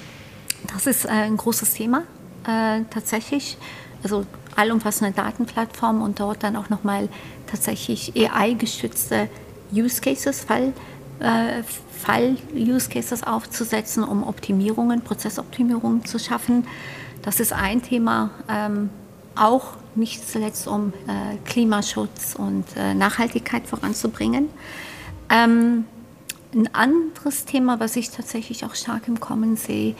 Das 0.74 0.88
ist 0.88 1.06
äh, 1.06 1.10
ein 1.10 1.38
großes 1.38 1.74
Thema 1.74 2.04
äh, 2.46 2.82
tatsächlich. 2.90 3.58
Also 4.04 4.26
allumfassende 4.56 5.14
Datenplattform 5.14 6.02
und 6.02 6.20
dort 6.20 6.44
dann 6.44 6.56
auch 6.56 6.70
nochmal 6.70 7.10
tatsächlich 7.48 8.14
AI-gestützte 8.16 9.30
Use 9.72 10.02
Cases, 10.02 10.42
Fall, 10.42 10.74
äh, 11.22 11.64
Fall-Use 12.02 12.90
Cases 12.90 13.24
aufzusetzen, 13.24 14.04
um 14.04 14.24
Optimierungen, 14.24 15.02
Prozessoptimierungen 15.02 16.06
zu 16.06 16.20
schaffen. 16.20 16.66
Das 17.22 17.40
ist 17.40 17.54
ein 17.54 17.82
Thema, 17.82 18.32
ähm, 18.50 18.90
auch 19.36 19.78
nicht 19.96 20.28
zuletzt 20.28 20.68
um 20.68 20.94
äh, 21.08 21.38
Klimaschutz 21.46 22.36
und 22.36 22.66
äh, 22.76 22.94
Nachhaltigkeit 22.94 23.68
voranzubringen. 23.68 24.50
Ähm, 25.30 25.86
ein 26.54 26.74
anderes 26.74 27.46
Thema, 27.46 27.80
was 27.80 27.96
ich 27.96 28.10
tatsächlich 28.10 28.66
auch 28.66 28.76
stark 28.76 29.08
im 29.08 29.20
Kommen 29.20 29.56
sehe, 29.56 29.92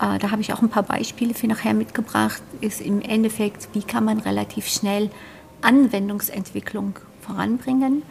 äh, 0.00 0.18
da 0.18 0.30
habe 0.30 0.40
ich 0.40 0.52
auch 0.52 0.62
ein 0.62 0.70
paar 0.70 0.84
Beispiele 0.84 1.34
für 1.34 1.48
nachher 1.48 1.74
mitgebracht, 1.74 2.42
ist 2.60 2.80
im 2.80 3.02
Endeffekt, 3.02 3.68
wie 3.74 3.82
kann 3.82 4.04
man 4.04 4.20
relativ 4.20 4.68
schnell 4.68 5.10
Anwendungsentwicklung 5.60 6.94
voranbringen 7.20 8.02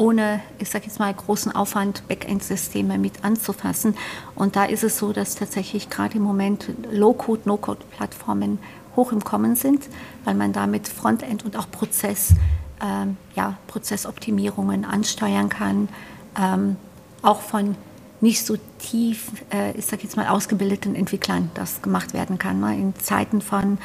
ohne, 0.00 0.40
ich 0.58 0.70
sage 0.70 0.86
jetzt 0.86 0.98
mal, 0.98 1.12
großen 1.12 1.54
Aufwand 1.54 2.08
Backend-Systeme 2.08 2.96
mit 2.96 3.22
anzufassen. 3.22 3.94
Und 4.34 4.56
da 4.56 4.64
ist 4.64 4.82
es 4.82 4.96
so, 4.96 5.12
dass 5.12 5.34
tatsächlich 5.34 5.90
gerade 5.90 6.16
im 6.16 6.22
Moment 6.22 6.72
Low-Code, 6.90 7.42
No-Code-Plattformen 7.44 8.58
hoch 8.96 9.12
im 9.12 9.22
Kommen 9.22 9.56
sind, 9.56 9.88
weil 10.24 10.34
man 10.34 10.54
damit 10.54 10.88
Frontend 10.88 11.44
und 11.44 11.56
auch 11.56 11.70
Prozess, 11.70 12.32
ähm, 12.82 13.18
ja, 13.36 13.58
Prozessoptimierungen 13.66 14.86
ansteuern 14.86 15.50
kann, 15.50 15.90
ähm, 16.40 16.76
auch 17.20 17.42
von 17.42 17.76
nicht 18.22 18.44
so 18.44 18.56
tief, 18.78 19.30
äh, 19.52 19.72
ich 19.76 19.84
sage 19.84 20.02
jetzt 20.04 20.16
mal, 20.16 20.28
ausgebildeten 20.28 20.94
Entwicklern 20.94 21.50
das 21.54 21.82
gemacht 21.82 22.14
werden 22.14 22.38
kann. 22.38 22.60
Ne? 22.60 22.74
In 22.74 22.94
Zeiten 22.96 23.42
von 23.42 23.76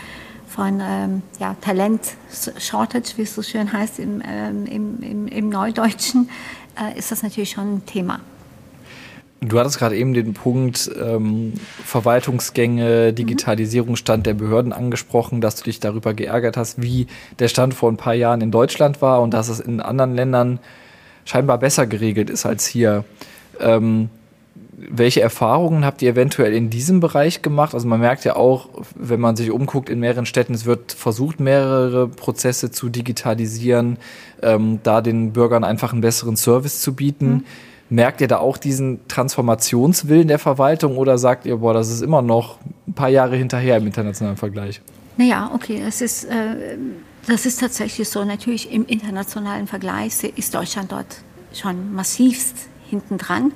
von 0.47 0.81
ähm, 0.81 1.21
ja, 1.39 1.55
Talent-Shortage, 1.61 3.13
wie 3.17 3.23
es 3.23 3.35
so 3.35 3.41
schön 3.41 3.71
heißt 3.71 3.99
im, 3.99 4.21
ähm, 4.25 4.65
im, 4.65 5.01
im, 5.01 5.27
im 5.27 5.49
Neudeutschen, 5.49 6.29
äh, 6.79 6.97
ist 6.97 7.11
das 7.11 7.23
natürlich 7.23 7.51
schon 7.51 7.75
ein 7.75 7.85
Thema. 7.85 8.19
Du 9.41 9.59
hattest 9.59 9.77
gerade 9.77 9.95
eben 9.95 10.13
den 10.13 10.33
Punkt 10.33 10.89
ähm, 10.99 11.53
Verwaltungsgänge, 11.83 13.13
Digitalisierung, 13.13 13.95
Stand 13.95 14.25
der 14.25 14.33
Behörden 14.33 14.73
angesprochen, 14.73 15.41
dass 15.41 15.57
du 15.57 15.65
dich 15.65 15.79
darüber 15.79 16.13
geärgert 16.13 16.57
hast, 16.57 16.81
wie 16.81 17.07
der 17.39 17.47
Stand 17.47 17.73
vor 17.73 17.91
ein 17.91 17.97
paar 17.97 18.13
Jahren 18.13 18.41
in 18.41 18.51
Deutschland 18.51 19.01
war 19.01 19.21
und 19.21 19.33
dass 19.33 19.49
es 19.49 19.59
in 19.59 19.81
anderen 19.81 20.15
Ländern 20.15 20.59
scheinbar 21.25 21.57
besser 21.57 21.85
geregelt 21.85 22.29
ist 22.29 22.45
als 22.45 22.65
hier. 22.65 23.03
Ähm, 23.59 24.09
welche 24.77 25.21
Erfahrungen 25.21 25.85
habt 25.85 26.01
ihr 26.01 26.11
eventuell 26.11 26.53
in 26.53 26.69
diesem 26.69 26.99
Bereich 26.99 27.41
gemacht? 27.41 27.73
Also 27.73 27.87
man 27.87 28.01
merkt 28.01 28.25
ja 28.25 28.35
auch, 28.35 28.69
wenn 28.95 29.21
man 29.21 29.37
sich 29.37 29.51
umguckt 29.51 29.89
in 29.89 29.99
mehreren 29.99 30.25
Städten, 30.25 30.53
es 30.53 30.65
wird 30.65 30.91
versucht, 30.91 31.39
mehrere 31.39 32.09
Prozesse 32.09 32.71
zu 32.71 32.89
digitalisieren, 32.89 33.97
ähm, 34.41 34.79
da 34.83 35.01
den 35.01 35.31
Bürgern 35.31 35.63
einfach 35.63 35.93
einen 35.93 36.01
besseren 36.01 36.35
Service 36.35 36.81
zu 36.81 36.93
bieten. 36.93 37.27
Mhm. 37.27 37.43
Merkt 37.89 38.19
ihr 38.19 38.27
da 38.27 38.39
auch 38.39 38.57
diesen 38.57 39.07
Transformationswillen 39.07 40.27
der 40.27 40.39
Verwaltung 40.39 40.97
oder 40.97 41.17
sagt 41.17 41.45
ihr, 41.45 41.57
boah, 41.57 41.73
das 41.73 41.89
ist 41.89 42.01
immer 42.01 42.21
noch 42.21 42.57
ein 42.87 42.93
paar 42.93 43.09
Jahre 43.09 43.37
hinterher 43.37 43.77
im 43.77 43.85
internationalen 43.85 44.37
Vergleich? 44.37 44.81
Naja, 45.17 45.51
okay, 45.53 45.81
es 45.87 46.01
ist, 46.01 46.25
äh, 46.25 46.77
das 47.27 47.45
ist 47.45 47.61
tatsächlich 47.61 48.09
so. 48.09 48.25
Natürlich 48.25 48.71
im 48.73 48.85
internationalen 48.85 49.67
Vergleich 49.67 50.21
ist 50.35 50.53
Deutschland 50.53 50.91
dort 50.91 51.21
schon 51.53 51.93
massivst 51.93 52.67
hinten 52.89 53.17
dran. 53.17 53.53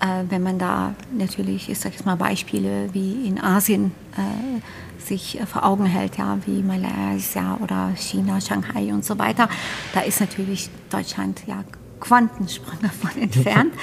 Äh, 0.00 0.24
wenn 0.28 0.42
man 0.42 0.58
da 0.58 0.94
natürlich, 1.16 1.68
ich 1.68 1.78
sage 1.78 1.96
jetzt 1.96 2.06
mal 2.06 2.16
Beispiele 2.16 2.88
wie 2.92 3.26
in 3.26 3.42
Asien 3.42 3.92
äh, 4.16 5.00
sich 5.00 5.40
äh, 5.40 5.46
vor 5.46 5.64
Augen 5.64 5.86
hält, 5.86 6.18
ja, 6.18 6.38
wie 6.46 6.62
Malaysia 6.62 7.58
oder 7.62 7.92
China, 7.96 8.40
Shanghai 8.40 8.92
und 8.92 9.04
so 9.04 9.18
weiter, 9.18 9.48
da 9.92 10.00
ist 10.00 10.20
natürlich 10.20 10.70
Deutschland 10.90 11.42
ja 11.46 11.64
Quantensprünge 12.00 12.90
von 12.90 13.10
entfernt. 13.22 13.74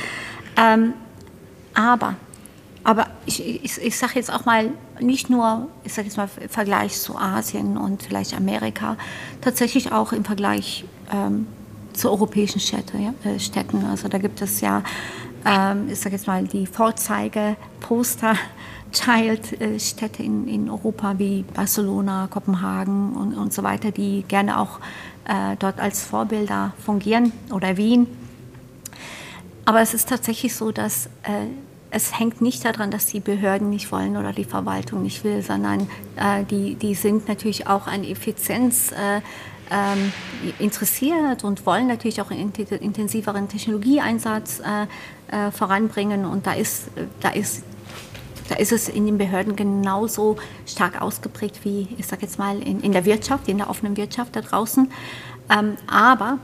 ähm, 0.57 0.93
aber 1.73 2.15
aber 2.85 3.07
ich, 3.25 3.43
ich, 3.43 3.81
ich 3.81 3.97
sage 3.97 4.13
jetzt 4.15 4.31
auch 4.31 4.45
mal, 4.45 4.69
nicht 4.99 5.27
nur, 5.31 5.69
ich 5.83 5.93
sage 5.93 6.07
jetzt 6.07 6.17
mal 6.17 6.29
im 6.39 6.49
Vergleich 6.49 6.93
zu 6.93 7.17
Asien 7.17 7.77
und 7.77 8.03
vielleicht 8.03 8.35
Amerika, 8.35 8.95
tatsächlich 9.41 9.91
auch 9.91 10.13
im 10.13 10.23
Vergleich 10.23 10.85
ähm, 11.11 11.47
zu 11.93 12.11
europäischen 12.11 12.59
Städte, 12.59 12.99
ja, 12.99 13.13
äh, 13.29 13.39
Städten. 13.39 13.83
Also 13.85 14.07
da 14.07 14.19
gibt 14.19 14.39
es 14.39 14.61
ja, 14.61 14.83
ähm, 15.45 15.89
ich 15.89 15.99
sage 15.99 16.15
jetzt 16.15 16.27
mal, 16.27 16.43
die 16.45 16.65
Vorzeige-Poster. 16.65 18.35
Child-Städte 18.95 20.23
in, 20.23 20.47
in 20.47 20.69
Europa 20.69 21.19
wie 21.19 21.43
Barcelona, 21.53 22.27
Kopenhagen 22.29 23.13
und, 23.13 23.35
und 23.35 23.53
so 23.53 23.61
weiter, 23.61 23.91
die 23.91 24.23
gerne 24.27 24.57
auch 24.57 24.79
äh, 25.27 25.55
dort 25.59 25.79
als 25.79 26.03
Vorbilder 26.03 26.73
fungieren 26.83 27.33
oder 27.51 27.77
Wien. 27.77 28.07
Aber 29.65 29.81
es 29.81 29.93
ist 29.93 30.09
tatsächlich 30.09 30.55
so, 30.55 30.71
dass 30.71 31.07
äh, 31.23 31.47
es 31.89 32.19
hängt 32.19 32.41
nicht 32.41 32.63
daran, 32.65 32.91
dass 32.91 33.07
die 33.07 33.19
Behörden 33.19 33.69
nicht 33.69 33.91
wollen 33.91 34.17
oder 34.17 34.33
die 34.33 34.43
Verwaltung 34.43 35.03
nicht 35.03 35.23
will, 35.23 35.41
sondern 35.41 35.89
äh, 36.15 36.43
die, 36.49 36.75
die 36.75 36.93
sind 36.93 37.27
natürlich 37.27 37.67
auch 37.67 37.87
an 37.87 38.03
Effizienz 38.03 38.91
äh, 38.91 39.21
ähm, 39.71 40.11
interessiert 40.59 41.43
und 41.43 41.65
wollen 41.65 41.87
natürlich 41.87 42.21
auch 42.21 42.31
einen 42.31 42.51
intensiveren 42.51 43.47
Technologieeinsatz 43.47 44.59
äh, 44.59 44.85
äh, 45.35 45.51
voranbringen. 45.51 46.25
Und 46.25 46.47
da 46.47 46.53
ist, 46.53 46.89
da, 47.21 47.29
ist, 47.29 47.63
da 48.49 48.55
ist 48.55 48.71
es 48.71 48.89
in 48.89 49.05
den 49.05 49.17
Behörden 49.17 49.55
genauso 49.55 50.37
stark 50.65 51.01
ausgeprägt 51.01 51.59
wie, 51.63 51.87
ich 51.97 52.05
sage 52.07 52.23
jetzt 52.23 52.37
mal, 52.37 52.61
in, 52.61 52.81
in 52.81 52.91
der 52.91 53.05
Wirtschaft, 53.05 53.47
in 53.47 53.57
der 53.57 53.69
offenen 53.69 53.97
Wirtschaft 53.97 54.35
da 54.35 54.41
draußen. 54.41 54.91
Ähm, 55.49 55.77
aber 55.87 56.39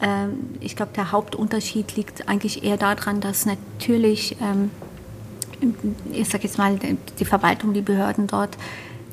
ähm, 0.00 0.50
ich 0.60 0.76
glaube, 0.76 0.92
der 0.96 1.12
Hauptunterschied 1.12 1.96
liegt 1.96 2.28
eigentlich 2.28 2.64
eher 2.64 2.76
daran, 2.76 3.20
dass 3.20 3.46
natürlich, 3.46 4.36
ähm, 4.40 4.70
ich 6.10 6.28
sage 6.28 6.44
jetzt 6.44 6.58
mal, 6.58 6.78
die 7.18 7.24
Verwaltung, 7.24 7.72
die 7.72 7.82
Behörden 7.82 8.26
dort 8.26 8.56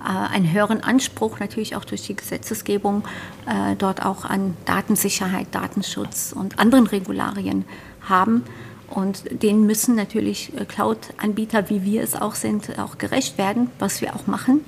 einen 0.04 0.52
höheren 0.52 0.84
Anspruch, 0.84 1.40
natürlich 1.40 1.76
auch 1.76 1.86
durch 1.86 2.06
die 2.08 2.16
Gesetzesgebung, 2.16 3.04
äh, 3.46 3.76
dort 3.76 4.06
auch 4.06 4.26
an 4.26 4.56
Datensicherheit, 4.66 5.48
Datenschutz 5.52 6.34
und 6.34 6.60
anderen 6.60 6.88
Regularien 6.88 7.66
haben. 8.02 8.44
Und 8.90 9.24
denen 9.44 9.66
müssen 9.66 9.96
natürlich 9.96 10.52
äh, 10.56 10.66
Cloud-Anbieter, 10.66 11.70
wie 11.70 11.84
wir 11.84 12.02
es 12.02 12.16
auch 12.16 12.36
sind, 12.36 12.80
auch 12.80 12.98
gerecht 12.98 13.38
werden, 13.38 13.70
was 13.80 14.02
wir 14.02 14.16
auch 14.16 14.28
machen 14.28 14.62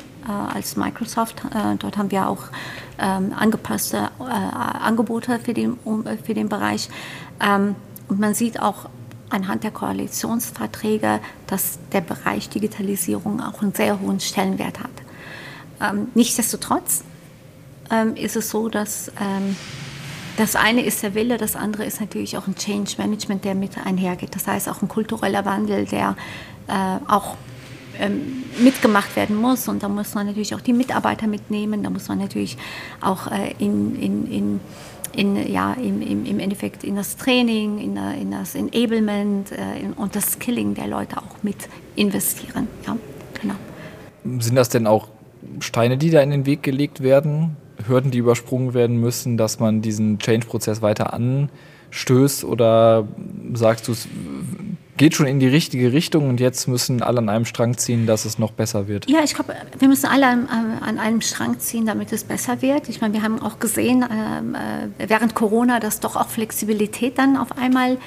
als 0.54 0.78
Microsoft. 0.78 1.42
dort 1.80 1.98
haben 1.98 2.12
wir 2.12 2.30
auch 2.30 2.44
ähm, 3.00 3.34
angepasste 3.36 4.12
Angebote 4.20 5.40
für 5.40 5.56
den, 5.56 5.80
für 6.24 6.36
den 6.36 6.48
Bereich. 6.48 6.90
Ähm, 7.44 7.74
und 8.08 8.20
man 8.20 8.36
sieht 8.36 8.62
auch 8.62 8.88
anhand 9.32 9.64
der 9.64 9.72
Koalitionsverträge, 9.72 11.20
dass 11.48 11.80
der 11.92 12.02
Bereich 12.02 12.50
Digitalisierung 12.50 13.42
auch 13.42 13.62
einen 13.62 13.74
sehr 13.74 14.00
hohen 14.00 14.20
Stellenwert 14.20 14.80
hat. 14.80 14.92
Ähm, 15.82 16.08
nichtsdestotrotz 16.14 17.04
ähm, 17.90 18.16
ist 18.16 18.36
es 18.36 18.50
so, 18.50 18.70
dass 18.70 19.12
ähm, 19.20 19.56
das 20.38 20.56
eine 20.56 20.84
ist 20.84 21.04
der 21.04 21.14
Wille, 21.14 21.38
das 21.38 21.56
andere 21.56 21.86
ist 21.86 22.00
natürlich 22.00 22.38
auch 22.38 22.48
ein 22.48 22.56
Change 22.56 22.94
Management, 22.98 23.44
der 23.44 23.56
mit 23.56 23.78
einhergeht. 23.78 24.34
Das 24.34 24.48
heißt 24.48 24.70
auch 24.70 24.82
ein 24.82 24.88
kultureller 24.88 25.46
Wandel, 25.46 25.86
der 25.86 26.16
äh, 26.68 27.12
auch 27.12 27.36
ähm, 28.00 28.44
mitgemacht 28.60 29.16
werden 29.16 29.36
muss. 29.36 29.68
Und 29.68 29.84
da 29.84 29.90
muss 29.90 30.14
man 30.16 30.28
natürlich 30.28 30.56
auch 30.56 30.62
die 30.62 30.74
Mitarbeiter 30.74 31.28
mitnehmen. 31.28 31.84
Da 31.84 31.90
muss 31.90 32.08
man 32.08 32.20
natürlich 32.20 32.58
auch 33.02 33.28
äh, 33.28 33.54
in, 33.60 33.96
in, 33.96 34.32
in 34.32 34.60
in, 35.14 35.52
ja, 35.52 35.74
im, 35.74 36.02
im, 36.02 36.26
im 36.26 36.40
Endeffekt 36.40 36.86
in 36.86 36.96
das 36.96 37.18
Training, 37.18 37.80
in, 37.80 37.98
in 37.98 38.32
das 38.32 38.56
Enablement 38.56 39.52
äh, 39.52 39.80
in, 39.80 39.92
und 39.92 40.16
das 40.16 40.34
Skilling 40.34 40.74
der 40.74 40.88
Leute 40.88 41.18
auch 41.18 41.44
mit 41.44 41.58
investieren. 41.98 42.70
Ja, 42.88 42.96
genau. 43.42 43.56
Sind 44.40 44.56
das 44.56 44.70
denn 44.70 44.88
auch 44.88 45.10
Steine, 45.60 45.98
die 45.98 46.10
da 46.10 46.22
in 46.22 46.30
den 46.30 46.46
Weg 46.46 46.64
gelegt 46.64 47.02
werden, 47.02 47.58
Hürden, 47.88 48.12
die 48.12 48.20
übersprungen 48.20 48.74
werden 48.74 49.00
müssen, 49.00 49.38
dass 49.38 49.60
man 49.60 49.82
diesen 49.82 50.20
Change-Prozess 50.20 50.82
weiter 50.82 51.14
anstößt? 51.14 52.44
Oder 52.44 53.08
sagst 53.54 53.88
du, 53.88 53.94
es 53.94 54.08
geht 54.98 55.16
schon 55.16 55.26
in 55.26 55.40
die 55.40 55.48
richtige 55.48 55.94
Richtung 55.94 56.30
und 56.30 56.40
jetzt 56.40 56.68
müssen 56.68 57.02
alle 57.02 57.18
an 57.18 57.30
einem 57.30 57.46
Strang 57.46 57.76
ziehen, 57.78 58.06
dass 58.06 58.26
es 58.26 58.38
noch 58.38 58.52
besser 58.52 58.88
wird? 58.88 59.10
Ja, 59.10 59.24
ich 59.24 59.34
glaube, 59.34 59.56
wir 59.80 59.88
müssen 59.88 60.06
alle 60.06 60.28
an, 60.28 60.48
an, 60.48 61.00
einem 61.00 61.22
Strang 61.22 61.60
ziehen, 61.60 61.86
damit 61.88 62.12
es 62.12 62.24
besser 62.24 62.62
wird. 62.62 62.88
Ich 62.88 63.02
meine, 63.02 63.16
wir 63.16 63.24
haben 63.24 63.42
auch 63.42 63.60
gesehen, 63.60 64.04
äh, 64.04 65.08
während 65.10 65.34
Corona, 65.34 65.80
dass 65.80 66.02
doch 66.02 66.16
auch 66.16 66.30
Flexibilität 66.30 67.18
dann 67.18 67.36
auf 67.36 67.58
einmal 67.58 67.98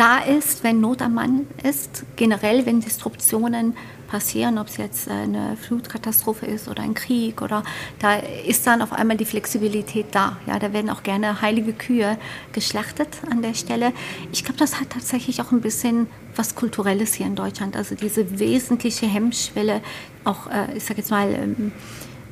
da 0.00 0.18
ist, 0.18 0.64
wenn 0.64 0.80
Not 0.80 1.02
am 1.02 1.12
Mann 1.12 1.46
ist. 1.62 2.06
Generell, 2.16 2.64
wenn 2.64 2.80
Disruptionen 2.80 3.76
passieren, 4.08 4.56
ob 4.56 4.68
es 4.68 4.78
jetzt 4.78 5.10
eine 5.10 5.58
Flutkatastrophe 5.58 6.46
ist 6.46 6.68
oder 6.68 6.82
ein 6.82 6.94
Krieg 6.94 7.42
oder 7.42 7.62
da 7.98 8.14
ist 8.14 8.66
dann 8.66 8.80
auf 8.80 8.94
einmal 8.94 9.18
die 9.18 9.26
Flexibilität 9.26 10.06
da. 10.12 10.38
Ja, 10.46 10.58
da 10.58 10.72
werden 10.72 10.88
auch 10.88 11.02
gerne 11.02 11.42
heilige 11.42 11.74
Kühe 11.74 12.16
geschlachtet 12.52 13.08
an 13.30 13.42
der 13.42 13.52
Stelle. 13.52 13.92
Ich 14.32 14.42
glaube, 14.42 14.58
das 14.58 14.80
hat 14.80 14.88
tatsächlich 14.88 15.42
auch 15.42 15.52
ein 15.52 15.60
bisschen 15.60 16.06
was 16.34 16.54
Kulturelles 16.54 17.12
hier 17.12 17.26
in 17.26 17.36
Deutschland. 17.36 17.76
Also 17.76 17.94
diese 17.94 18.38
wesentliche 18.38 19.06
Hemmschwelle, 19.06 19.82
auch, 20.24 20.46
äh, 20.46 20.78
ich 20.78 20.84
sage 20.84 21.00
jetzt 21.00 21.10
mal, 21.10 21.28
ähm, 21.30 21.72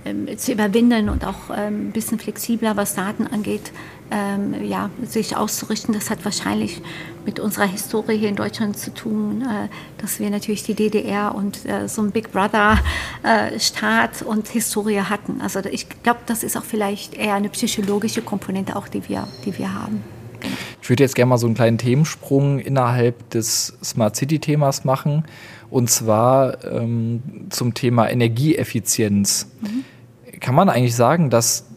ähm, 0.05 0.39
zu 0.39 0.53
überwinden 0.53 1.09
und 1.09 1.25
auch 1.27 1.51
ähm, 1.51 1.89
ein 1.89 1.93
bisschen 1.93 2.19
flexibler, 2.19 2.77
was 2.77 2.95
Daten 2.95 3.27
angeht, 3.27 3.73
ähm, 4.11 4.64
ja, 4.64 4.90
sich 5.05 5.37
auszurichten. 5.37 5.94
Das 5.94 6.11
hat 6.11 6.25
wahrscheinlich 6.25 6.81
mit 7.25 7.40
unserer 7.40 7.66
Historie 7.66 8.16
hier 8.16 8.29
in 8.29 8.37
Deutschland 8.37 8.79
zu 8.79 8.92
tun, 8.92 9.42
äh, 9.42 9.68
dass 10.01 10.18
wir 10.18 10.31
natürlich 10.31 10.62
die 10.62 10.75
DDR 10.75 11.35
und 11.35 11.66
äh, 11.66 11.88
so 11.88 12.03
ein 12.03 12.11
Big 12.11 12.33
Brother-Staat 12.33 14.23
äh, 14.23 14.25
und 14.25 14.49
Historie 14.49 15.01
hatten. 15.01 15.40
Also 15.40 15.61
ich 15.61 15.87
glaube, 16.03 16.21
das 16.27 16.42
ist 16.42 16.57
auch 16.57 16.64
vielleicht 16.64 17.14
eher 17.14 17.35
eine 17.35 17.49
psychologische 17.51 18.23
Komponente, 18.23 18.77
auch 18.77 18.88
die 18.88 19.09
wir, 19.09 19.29
die 19.44 19.57
wir 19.59 19.75
haben. 19.75 20.03
Genau. 20.40 20.55
Ich 20.81 20.88
würde 20.88 21.03
jetzt 21.03 21.14
gerne 21.14 21.31
mal 21.31 21.38
so 21.38 21.47
einen 21.47 21.57
kleinen 21.57 21.79
Themensprung 21.79 22.61
innerhalb 22.61 23.29
des 23.31 23.77
Smart 23.83 24.16
City-Themas 24.16 24.85
machen. 24.85 25.25
Und 25.71 25.90
zwar 25.90 26.64
ähm, 26.64 27.47
zum 27.51 27.75
Thema 27.75 28.09
Energieeffizienz. 28.09 29.49
Mhm. 29.61 29.85
Kann 30.40 30.55
man 30.55 30.71
eigentlich 30.71 30.94
sagen, 30.94 31.31
dass 31.31 31.68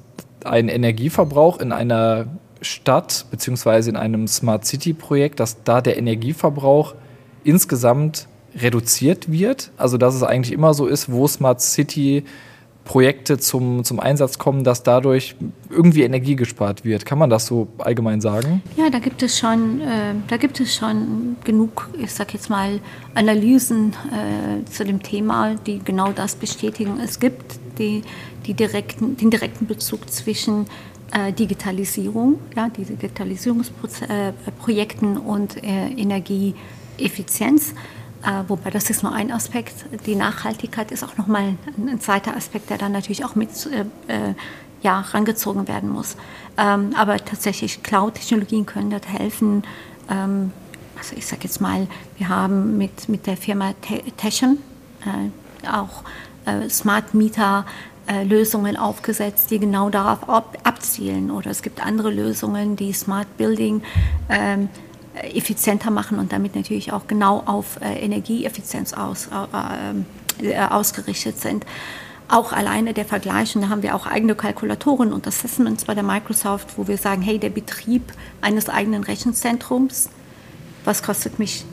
ein 0.46 0.68
Energieverbrauch 0.68 1.60
in 1.60 1.72
einer 1.72 2.26
Stadt 2.62 3.26
beziehungsweise 3.32 3.90
in 3.90 3.98
einem 3.98 4.28
Smart 4.28 4.66
City 4.66 4.94
Projekt, 4.94 5.40
dass 5.40 5.64
da 5.64 5.82
der 5.82 5.98
Energieverbrauch 5.98 6.96
insgesamt 7.44 8.28
reduziert 8.56 9.32
wird? 9.32 9.72
Also 9.78 9.98
dass 9.98 10.16
es 10.16 10.24
eigentlich 10.24 10.54
immer 10.54 10.74
so 10.74 10.88
ist, 10.88 11.12
wo 11.12 11.28
Smart 11.28 11.62
City 11.62 12.24
Projekte 12.84 13.38
zum, 13.38 13.84
zum 13.84 14.00
Einsatz 14.00 14.40
kommen, 14.40 14.64
dass 14.64 14.84
dadurch 14.84 15.36
irgendwie 15.70 16.02
Energie 16.02 16.36
gespart 16.36 16.84
wird. 16.84 17.06
Kann 17.06 17.20
man 17.20 17.30
das 17.30 17.46
so 17.46 17.68
allgemein 17.78 18.22
sagen? 18.22 18.64
Ja, 18.76 18.90
da 18.90 19.00
gibt 19.00 19.22
es 19.22 19.38
schon, 19.38 19.82
äh, 19.82 20.16
da 20.28 20.38
gibt 20.38 20.60
es 20.60 20.76
schon 20.76 21.36
genug, 21.44 21.90
ich 21.98 22.12
sag 22.12 22.34
jetzt 22.34 22.50
mal, 22.50 22.80
Analysen 23.14 23.94
äh, 24.12 24.66
zu 24.70 24.84
dem 24.84 25.04
Thema, 25.04 25.56
die 25.68 25.80
genau 25.80 26.12
das 26.12 26.36
bestätigen. 26.36 27.00
Es 27.04 27.20
gibt 27.20 27.60
die 27.78 28.02
direkten, 28.48 29.18
den 29.18 29.30
direkten 29.30 29.68
Bezug 29.68 30.12
zwischen 30.12 30.66
äh, 31.12 31.32
Digitalisierung, 31.34 32.40
ja, 32.56 32.70
Digitalisierungsprojekten 32.70 35.16
äh, 35.16 35.20
und 35.20 35.64
äh, 35.64 35.90
Energieeffizienz. 35.90 37.74
Äh, 38.24 38.44
wobei 38.48 38.70
das 38.70 38.90
ist 38.90 39.04
nur 39.04 39.14
ein 39.14 39.32
Aspekt. 39.32 39.86
Die 40.06 40.16
Nachhaltigkeit 40.16 40.92
ist 40.92 41.04
auch 41.04 41.18
nochmal 41.18 41.56
ein, 41.78 41.90
ein 41.90 42.00
zweiter 42.00 42.36
Aspekt, 42.36 42.70
der 42.70 42.78
dann 42.78 42.92
natürlich 42.92 43.26
auch 43.26 43.36
mit 43.36 43.50
äh, 43.68 43.86
äh, 44.08 44.36
ja, 44.82 45.02
rangezogen 45.02 45.68
werden 45.68 45.90
muss. 45.90 46.16
Ähm, 46.58 46.94
aber 46.96 47.18
tatsächlich 47.18 47.84
Cloud-Technologien 47.84 48.66
können 48.66 48.92
dort 48.92 49.08
helfen. 49.08 49.64
Ähm, 50.10 50.52
also 50.98 51.16
ich 51.16 51.26
sage 51.26 51.44
jetzt 51.44 51.62
mal, 51.62 51.88
wir 52.18 52.30
haben 52.30 52.78
mit, 52.78 53.10
mit 53.10 53.28
der 53.28 53.38
Firma 53.38 53.74
Teschen 54.18 54.60
äh, 55.06 55.68
auch 55.68 56.04
Smart 56.70 57.14
Meter 57.14 57.68
äh, 58.12 58.24
Lösungen 58.24 58.76
aufgesetzt, 58.76 59.52
die 59.52 59.60
genau 59.60 59.90
darauf 59.90 60.28
ab, 60.28 60.58
abzielen. 60.64 61.32
Oder 61.32 61.52
es 61.52 61.62
gibt 61.62 61.86
andere 61.86 62.12
Lösungen, 62.12 62.76
die 62.76 62.92
Smart 62.92 63.38
Building 63.38 63.84
ähm, 64.30 64.68
äh, 65.16 65.38
effizienter 65.38 65.92
machen 65.92 66.20
und 66.20 66.34
damit 66.34 66.56
natürlich 66.56 66.92
auch 66.92 67.08
genau 67.08 67.44
auf 67.46 67.80
äh, 67.80 68.04
Energieeffizienz 68.04 68.94
aus, 68.94 69.30
äh, 70.42 70.50
äh, 70.50 70.58
ausgerichtet 70.58 71.40
sind. 71.40 71.66
Auch 72.28 72.52
alleine 72.52 72.94
der 72.94 73.06
Vergleich, 73.06 73.56
und 73.56 73.62
da 73.62 73.70
haben 73.70 73.84
wir 73.84 73.96
auch 73.96 74.08
eigene 74.08 74.36
Kalkulatoren 74.36 75.14
und 75.14 75.26
Assessments 75.28 75.86
bei 75.86 75.96
der 75.96 76.04
Microsoft, 76.04 76.78
wo 76.78 76.88
wir 76.88 76.98
sagen, 76.98 77.22
hey, 77.22 77.40
der 77.40 77.50
Betrieb 77.50 78.12
eines 78.42 78.68
eigenen 78.68 79.04
Rechenzentrums, 79.04 80.10
was 80.84 81.04
kostet 81.04 81.40
mich 81.40 81.64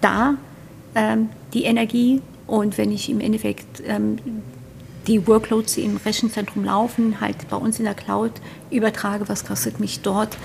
da 0.00 0.34
ähm, 0.94 1.30
die 1.52 1.64
Energie? 1.64 2.22
Und 2.46 2.78
wenn 2.78 2.92
ich 2.92 3.08
im 3.08 3.20
Endeffekt 3.20 3.82
ähm, 3.86 4.18
die 5.06 5.26
Workloads, 5.26 5.74
die 5.74 5.82
im 5.82 5.96
Rechenzentrum 5.96 6.64
laufen, 6.64 7.20
halt 7.20 7.48
bei 7.48 7.56
uns 7.56 7.78
in 7.78 7.84
der 7.84 7.94
Cloud 7.94 8.32
übertrage, 8.70 9.28
was 9.28 9.44
kostet 9.44 9.80
mich 9.80 10.00
dort 10.00 10.36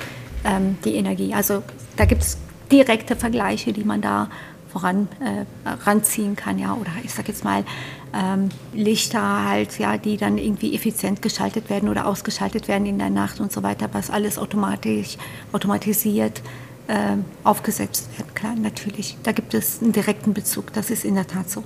ähm, 0.43 0.77
die 0.85 0.95
Energie. 0.95 1.33
Also 1.33 1.63
da 1.97 2.05
gibt 2.05 2.21
es 2.21 2.37
direkte 2.71 3.15
Vergleiche, 3.15 3.73
die 3.73 3.83
man 3.83 4.01
da 4.01 4.29
voran 4.71 5.07
äh, 5.21 5.69
ranziehen 5.85 6.35
kann, 6.35 6.59
ja, 6.59 6.73
oder 6.73 6.91
ich 7.03 7.13
sage 7.13 7.29
jetzt 7.29 7.45
mal 7.45 7.63
ähm, 8.13 8.49
Lichter 8.73 9.45
halt, 9.45 9.79
ja, 9.79 9.97
die 9.97 10.17
dann 10.17 10.37
irgendwie 10.37 10.75
effizient 10.75 11.21
geschaltet 11.21 11.69
werden 11.69 11.87
oder 11.87 12.05
ausgeschaltet 12.05 12.67
werden 12.67 12.85
in 12.85 12.99
der 12.99 13.09
Nacht 13.09 13.39
und 13.39 13.53
so 13.53 13.63
weiter, 13.63 13.89
was 13.93 14.09
alles 14.09 14.37
automatisch, 14.37 15.17
automatisiert 15.53 16.41
äh, 16.87 17.17
aufgesetzt 17.43 18.09
werden 18.17 18.33
kann, 18.33 18.61
natürlich. 18.61 19.17
Da 19.23 19.31
gibt 19.31 19.53
es 19.53 19.81
einen 19.81 19.93
direkten 19.93 20.33
Bezug, 20.33 20.73
das 20.73 20.89
ist 20.89 21.05
in 21.05 21.15
der 21.15 21.27
Tat 21.27 21.49
so. 21.49 21.63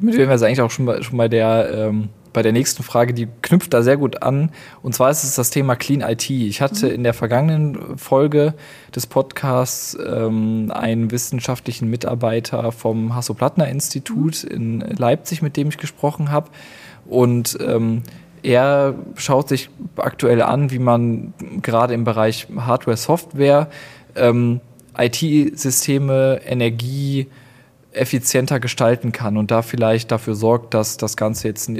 Damit 0.00 0.16
wären 0.16 0.28
wir 0.28 0.34
jetzt 0.34 0.42
eigentlich 0.42 0.60
auch 0.60 0.70
schon 0.70 0.86
bei, 0.86 1.02
schon 1.02 1.16
bei 1.18 1.28
der 1.28 1.70
ähm 1.72 2.08
bei 2.32 2.42
der 2.42 2.52
nächsten 2.52 2.82
Frage, 2.82 3.14
die 3.14 3.28
knüpft 3.42 3.72
da 3.74 3.82
sehr 3.82 3.96
gut 3.96 4.22
an. 4.22 4.50
Und 4.82 4.94
zwar 4.94 5.10
ist 5.10 5.24
es 5.24 5.34
das 5.34 5.50
Thema 5.50 5.76
Clean 5.76 6.00
IT. 6.00 6.30
Ich 6.30 6.60
hatte 6.60 6.86
mhm. 6.86 6.94
in 6.94 7.04
der 7.04 7.14
vergangenen 7.14 7.98
Folge 7.98 8.54
des 8.94 9.06
Podcasts 9.06 9.96
ähm, 10.04 10.70
einen 10.72 11.10
wissenschaftlichen 11.10 11.90
Mitarbeiter 11.90 12.72
vom 12.72 13.14
Hasso-Plattner-Institut 13.14 14.44
mhm. 14.44 14.50
in 14.50 14.80
Leipzig, 14.96 15.42
mit 15.42 15.56
dem 15.56 15.68
ich 15.68 15.78
gesprochen 15.78 16.30
habe. 16.30 16.50
Und 17.06 17.58
ähm, 17.66 18.02
er 18.42 18.94
schaut 19.16 19.48
sich 19.48 19.68
aktuell 19.96 20.42
an, 20.42 20.70
wie 20.70 20.78
man 20.78 21.34
gerade 21.62 21.94
im 21.94 22.04
Bereich 22.04 22.46
Hardware, 22.56 22.96
Software, 22.96 23.68
ähm, 24.16 24.60
IT-Systeme, 24.96 26.40
Energie, 26.44 27.26
effizienter 27.92 28.60
gestalten 28.60 29.12
kann 29.12 29.36
und 29.36 29.50
da 29.50 29.62
vielleicht 29.62 30.10
dafür 30.10 30.34
sorgt, 30.34 30.74
dass 30.74 30.96
das 30.96 31.16
Ganze 31.16 31.48
jetzt 31.48 31.70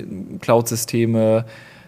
Cloud-Systeme, 0.40 1.44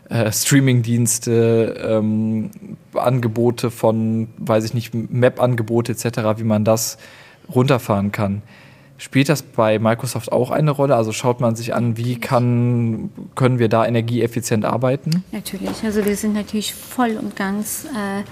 äh, 0.09 0.31
Streaming-Dienste, 0.31 1.77
ähm, 1.83 2.51
Angebote 2.95 3.71
von, 3.71 4.29
weiß 4.39 4.65
ich 4.65 4.75
nicht, 4.75 4.95
Map-Angebote 4.95 5.93
etc., 5.93 6.39
wie 6.39 6.45
man 6.45 6.65
das 6.65 6.99
runterfahren 7.53 8.13
kann. 8.13 8.43
Spielt 8.99 9.29
das 9.29 9.43
bei 9.43 9.81
Microsoft 9.81 10.31
auch 10.31 10.53
eine 10.53 10.71
Rolle? 10.71 10.95
Also 10.95 11.11
schaut 11.11 11.41
man 11.41 11.57
sich 11.57 11.75
an, 11.75 11.97
wie 11.97 12.21
kann, 12.21 13.11
können 13.35 13.59
wir 13.59 13.69
da 13.69 13.85
energieeffizient 13.85 14.65
arbeiten? 14.65 15.25
Natürlich, 15.33 15.83
also 15.83 16.05
wir 16.05 16.15
sind 16.15 16.35
natürlich 16.35 16.73
voll 16.73 17.19
und 17.21 17.35
ganz 17.35 17.87
äh, 17.87 18.23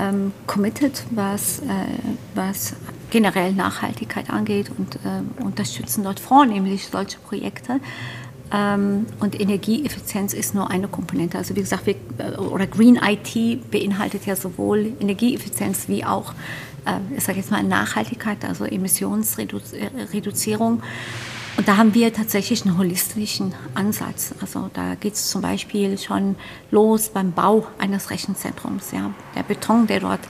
ähm, 0.00 0.32
committed, 0.46 1.02
was, 1.10 1.58
äh, 1.60 1.64
was 2.36 2.76
generell 3.16 3.52
Nachhaltigkeit 3.52 4.28
angeht 4.28 4.70
und 4.76 4.96
äh, 4.96 5.22
unterstützen 5.42 6.04
dort 6.04 6.20
vornehmlich 6.20 6.88
solche 6.88 7.18
Projekte. 7.18 7.80
Ähm, 8.52 9.06
und 9.20 9.40
Energieeffizienz 9.40 10.34
ist 10.34 10.54
nur 10.54 10.70
eine 10.70 10.86
Komponente. 10.86 11.38
Also 11.38 11.56
wie 11.56 11.60
gesagt, 11.60 11.86
wir, 11.86 11.94
äh, 12.18 12.36
oder 12.36 12.66
Green 12.66 13.00
IT 13.02 13.70
beinhaltet 13.70 14.26
ja 14.26 14.36
sowohl 14.36 14.92
Energieeffizienz 15.00 15.88
wie 15.88 16.04
auch, 16.04 16.34
äh, 16.84 16.98
ich 17.16 17.24
sage 17.24 17.38
jetzt 17.38 17.50
mal 17.50 17.62
Nachhaltigkeit, 17.62 18.44
also 18.44 18.66
Emissionsreduzierung. 18.66 20.82
Und 21.56 21.68
da 21.68 21.78
haben 21.78 21.94
wir 21.94 22.12
tatsächlich 22.12 22.66
einen 22.66 22.76
holistischen 22.76 23.54
Ansatz. 23.72 24.34
Also 24.42 24.68
da 24.74 24.94
geht 24.94 25.14
es 25.14 25.30
zum 25.30 25.40
Beispiel 25.40 25.96
schon 25.96 26.36
los 26.70 27.08
beim 27.08 27.32
Bau 27.32 27.66
eines 27.78 28.10
Rechenzentrums. 28.10 28.92
Ja. 28.92 29.14
Der 29.34 29.42
Beton, 29.42 29.86
der 29.86 30.00
dort 30.00 30.20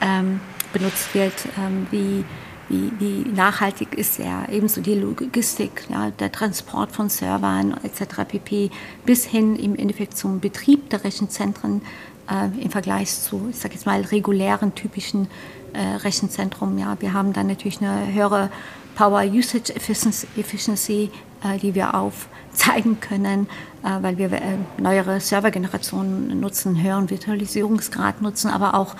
ähm, 0.00 0.40
benutzt 0.72 1.14
wird, 1.14 1.34
ähm, 1.58 1.86
wie, 1.90 2.24
wie, 2.68 2.92
wie, 2.98 3.28
nachhaltig 3.30 3.94
ist 3.94 4.18
er, 4.20 4.48
ebenso 4.50 4.80
die 4.80 4.94
Logistik, 4.94 5.86
ja, 5.88 6.10
der 6.10 6.30
Transport 6.30 6.92
von 6.92 7.08
Servern 7.08 7.76
etc. 7.82 8.24
pp. 8.28 8.70
bis 9.04 9.24
hin 9.24 9.56
im 9.56 9.76
Endeffekt 9.76 10.16
zum 10.16 10.40
Betrieb 10.40 10.90
der 10.90 11.04
Rechenzentren 11.04 11.82
äh, 12.30 12.62
im 12.62 12.70
Vergleich 12.70 13.10
zu, 13.10 13.48
ich 13.50 13.58
sage 13.58 13.74
jetzt 13.74 13.86
mal, 13.86 14.00
regulären, 14.00 14.74
typischen 14.74 15.28
äh, 15.72 15.96
Rechenzentrum. 15.96 16.78
Ja. 16.78 16.96
Wir 17.00 17.12
haben 17.12 17.32
dann 17.32 17.48
natürlich 17.48 17.80
eine 17.80 18.12
höhere 18.12 18.50
Power 18.94 19.22
Usage 19.22 19.74
Efficiency, 19.74 20.26
Efficiency 20.36 21.10
äh, 21.42 21.58
die 21.58 21.74
wir 21.74 21.94
aufzeigen 21.94 23.00
können, 23.00 23.48
äh, 23.82 24.02
weil 24.02 24.18
wir 24.18 24.32
äh, 24.32 24.58
neuere 24.78 25.20
Servergenerationen 25.20 26.38
nutzen, 26.38 26.82
höheren 26.82 27.08
Virtualisierungsgrad 27.08 28.20
nutzen, 28.20 28.50
aber 28.50 28.74
auch 28.74 28.94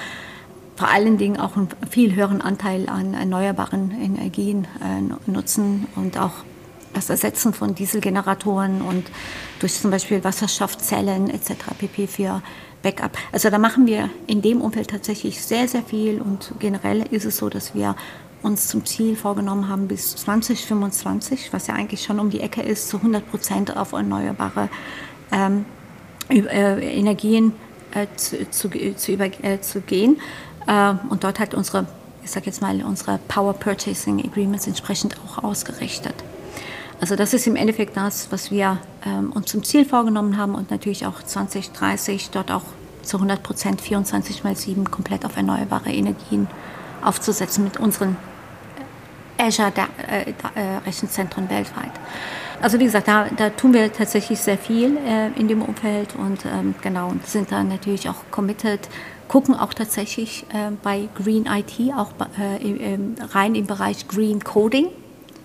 vor 0.80 0.88
allen 0.88 1.18
Dingen 1.18 1.38
auch 1.38 1.56
einen 1.56 1.68
viel 1.90 2.14
höheren 2.14 2.40
Anteil 2.40 2.88
an 2.88 3.12
erneuerbaren 3.12 3.90
Energien 3.90 4.66
äh, 4.82 5.30
nutzen 5.30 5.86
und 5.94 6.18
auch 6.18 6.32
das 6.94 7.10
Ersetzen 7.10 7.52
von 7.52 7.74
Dieselgeneratoren 7.74 8.80
und 8.80 9.04
durch 9.58 9.74
zum 9.74 9.90
Beispiel 9.90 10.24
Wasserstoffzellen 10.24 11.28
etc. 11.28 11.52
pp. 11.78 12.06
für 12.06 12.42
Backup. 12.82 13.10
Also 13.30 13.50
da 13.50 13.58
machen 13.58 13.86
wir 13.86 14.08
in 14.26 14.40
dem 14.40 14.62
Umfeld 14.62 14.88
tatsächlich 14.88 15.42
sehr, 15.42 15.68
sehr 15.68 15.82
viel 15.82 16.22
und 16.22 16.54
generell 16.60 17.04
ist 17.10 17.26
es 17.26 17.36
so, 17.36 17.50
dass 17.50 17.74
wir 17.74 17.94
uns 18.42 18.68
zum 18.68 18.86
Ziel 18.86 19.16
vorgenommen 19.16 19.68
haben, 19.68 19.86
bis 19.86 20.16
2025, 20.16 21.52
was 21.52 21.66
ja 21.66 21.74
eigentlich 21.74 22.02
schon 22.02 22.18
um 22.18 22.30
die 22.30 22.40
Ecke 22.40 22.62
ist, 22.62 22.88
zu 22.88 22.96
100 22.96 23.30
Prozent 23.30 23.76
auf 23.76 23.92
erneuerbare 23.92 24.70
ähm, 25.30 25.66
äh, 26.30 26.98
Energien 26.98 27.52
äh, 27.92 28.06
zu, 28.16 28.48
zu, 28.50 28.70
zu, 28.96 29.12
über, 29.12 29.26
äh, 29.44 29.60
zu 29.60 29.82
gehen 29.82 30.16
und 30.66 31.24
dort 31.24 31.40
halt 31.40 31.54
unsere, 31.54 31.86
ich 32.22 32.30
sage 32.30 32.46
jetzt 32.46 32.60
mal, 32.60 32.82
unsere 32.82 33.18
Power 33.28 33.54
Purchasing 33.54 34.24
Agreements 34.24 34.66
entsprechend 34.66 35.16
auch 35.24 35.42
ausgerichtet. 35.42 36.14
Also 37.00 37.16
das 37.16 37.32
ist 37.32 37.46
im 37.46 37.56
Endeffekt 37.56 37.96
das, 37.96 38.30
was 38.30 38.50
wir 38.50 38.78
ähm, 39.06 39.32
uns 39.32 39.50
zum 39.50 39.64
Ziel 39.64 39.86
vorgenommen 39.86 40.36
haben 40.36 40.54
und 40.54 40.70
natürlich 40.70 41.06
auch 41.06 41.22
2030 41.22 42.30
dort 42.30 42.52
auch 42.52 42.64
zu 43.02 43.16
100 43.16 43.42
Prozent 43.42 43.80
24 43.80 44.44
mal 44.44 44.54
7 44.54 44.90
komplett 44.90 45.24
auf 45.24 45.36
erneuerbare 45.36 45.90
Energien 45.90 46.46
aufzusetzen 47.02 47.64
mit 47.64 47.78
unseren 47.78 48.16
äh, 49.38 49.48
äh, 49.48 50.32
Rechenzentren 50.84 51.48
weltweit. 51.48 51.92
Also 52.60 52.78
wie 52.78 52.84
gesagt, 52.84 53.08
da, 53.08 53.26
da 53.34 53.48
tun 53.48 53.72
wir 53.72 53.90
tatsächlich 53.90 54.38
sehr 54.38 54.58
viel 54.58 54.98
äh, 54.98 55.28
in 55.40 55.48
dem 55.48 55.62
Umfeld 55.62 56.14
und 56.14 56.44
ähm, 56.44 56.74
genau 56.82 57.08
und 57.08 57.26
sind 57.26 57.50
da 57.50 57.62
natürlich 57.64 58.10
auch 58.10 58.16
committed, 58.30 58.80
gucken 59.30 59.54
auch 59.54 59.72
tatsächlich 59.72 60.44
äh, 60.52 60.72
bei 60.82 61.08
Green 61.14 61.46
IT 61.46 61.94
auch 61.96 62.10
äh, 62.36 62.60
im, 62.68 63.14
rein 63.30 63.54
im 63.54 63.64
Bereich 63.64 64.08
Green 64.08 64.42
Coding. 64.42 64.86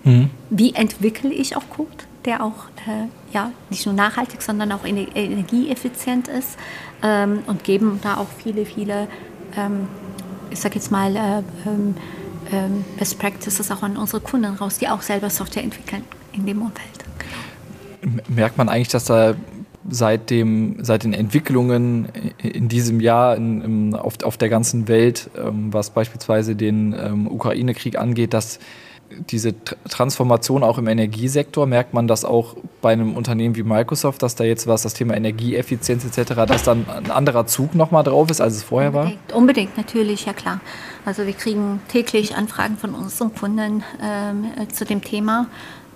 Mhm. 0.02 0.30
Wie 0.50 0.74
entwickle 0.74 1.32
ich 1.32 1.54
auch 1.54 1.62
Code, 1.70 1.88
der 2.24 2.42
auch 2.42 2.64
äh, 2.88 3.06
ja, 3.32 3.52
nicht 3.70 3.86
nur 3.86 3.94
nachhaltig, 3.94 4.42
sondern 4.42 4.72
auch 4.72 4.84
energieeffizient 4.84 6.26
ist 6.26 6.58
ähm, 7.00 7.44
und 7.46 7.62
geben 7.62 8.00
da 8.02 8.16
auch 8.16 8.26
viele, 8.42 8.66
viele, 8.66 9.06
ähm, 9.56 9.86
ich 10.50 10.58
sag 10.58 10.74
jetzt 10.74 10.90
mal, 10.90 11.14
äh, 11.14 11.20
ähm, 11.64 11.94
ähm, 12.50 12.84
Best 12.98 13.20
Practices 13.20 13.70
auch 13.70 13.84
an 13.84 13.96
unsere 13.96 14.20
Kunden 14.20 14.52
raus, 14.56 14.78
die 14.78 14.88
auch 14.88 15.02
selber 15.02 15.30
Software 15.30 15.62
entwickeln 15.62 16.02
in 16.32 16.44
dem 16.44 16.60
Umfeld. 16.60 17.04
Genau. 18.00 18.20
Merkt 18.26 18.58
man 18.58 18.68
eigentlich, 18.68 18.88
dass 18.88 19.04
da 19.04 19.36
seit, 19.88 20.30
dem, 20.30 20.76
seit 20.82 21.04
den 21.04 21.12
Entwicklungen 21.12 22.08
in 22.42 22.68
diesem 22.68 23.00
Jahr 23.00 23.36
in, 23.36 23.62
in, 23.62 23.94
auf, 23.94 24.22
auf 24.22 24.36
der 24.36 24.48
ganzen 24.48 24.88
Welt, 24.88 25.30
ähm, 25.36 25.72
was 25.72 25.90
beispielsweise 25.90 26.56
den 26.56 26.94
ähm, 26.98 27.26
Ukraine-Krieg 27.30 27.98
angeht, 27.98 28.34
dass 28.34 28.58
diese 29.30 29.54
Transformation 29.88 30.62
auch 30.62 30.78
im 30.78 30.88
Energiesektor, 30.88 31.66
merkt 31.66 31.94
man 31.94 32.08
das 32.08 32.24
auch 32.24 32.56
bei 32.82 32.92
einem 32.92 33.16
Unternehmen 33.16 33.56
wie 33.56 33.62
Microsoft, 33.62 34.22
dass 34.22 34.34
da 34.34 34.44
jetzt 34.44 34.66
was, 34.66 34.82
das 34.82 34.94
Thema 34.94 35.14
Energieeffizienz 35.14 36.04
etc., 36.04 36.34
dass 36.46 36.62
dann 36.64 36.86
ein 36.88 37.10
anderer 37.10 37.46
Zug 37.46 37.74
nochmal 37.74 38.04
drauf 38.04 38.30
ist, 38.30 38.40
als 38.40 38.56
es 38.56 38.62
vorher 38.62 38.90
unbedingt, 38.90 39.18
war? 39.28 39.36
Unbedingt, 39.36 39.76
natürlich, 39.76 40.26
ja 40.26 40.32
klar. 40.32 40.60
Also 41.04 41.26
wir 41.26 41.34
kriegen 41.34 41.80
täglich 41.88 42.34
Anfragen 42.34 42.76
von 42.76 42.94
unseren 42.94 43.34
Kunden 43.34 43.84
ähm, 44.02 44.44
zu 44.72 44.84
dem 44.84 45.02
Thema. 45.02 45.46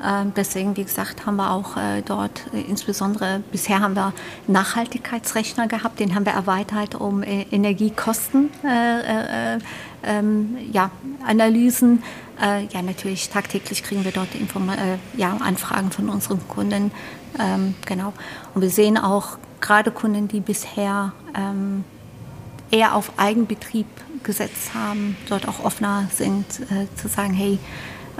Ähm, 0.04 0.32
deswegen, 0.34 0.76
wie 0.76 0.84
gesagt, 0.84 1.26
haben 1.26 1.36
wir 1.36 1.50
auch 1.50 1.76
äh, 1.76 2.02
dort 2.02 2.46
äh, 2.54 2.60
insbesondere, 2.60 3.42
bisher 3.52 3.80
haben 3.80 3.94
wir 3.94 4.12
Nachhaltigkeitsrechner 4.46 5.68
gehabt, 5.68 6.00
den 6.00 6.14
haben 6.14 6.24
wir 6.24 6.32
erweitert 6.32 6.94
um 6.94 7.22
äh, 7.22 7.42
Energiekosten. 7.50 8.50
Äh, 8.64 9.56
äh, 9.56 9.58
ähm, 10.02 10.56
ja, 10.72 10.90
Analysen. 11.26 12.02
Äh, 12.40 12.64
ja, 12.66 12.80
natürlich 12.80 13.28
tagtäglich 13.28 13.82
kriegen 13.82 14.04
wir 14.04 14.12
dort 14.12 14.34
Inform 14.34 14.70
ja, 15.16 15.36
Anfragen 15.36 15.90
von 15.90 16.08
unseren 16.08 16.40
Kunden. 16.48 16.90
Ähm, 17.38 17.74
genau. 17.84 18.14
Und 18.54 18.62
wir 18.62 18.70
sehen 18.70 18.96
auch 18.96 19.36
gerade 19.60 19.90
Kunden, 19.90 20.26
die 20.28 20.40
bisher 20.40 21.12
ähm, 21.36 21.84
eher 22.70 22.94
auf 22.94 23.12
Eigenbetrieb 23.18 23.86
gesetzt 24.22 24.72
haben, 24.74 25.16
dort 25.28 25.46
auch 25.48 25.64
offener 25.64 26.06
sind, 26.14 26.46
zu 26.94 27.08
sagen, 27.08 27.32
hey, 27.32 27.58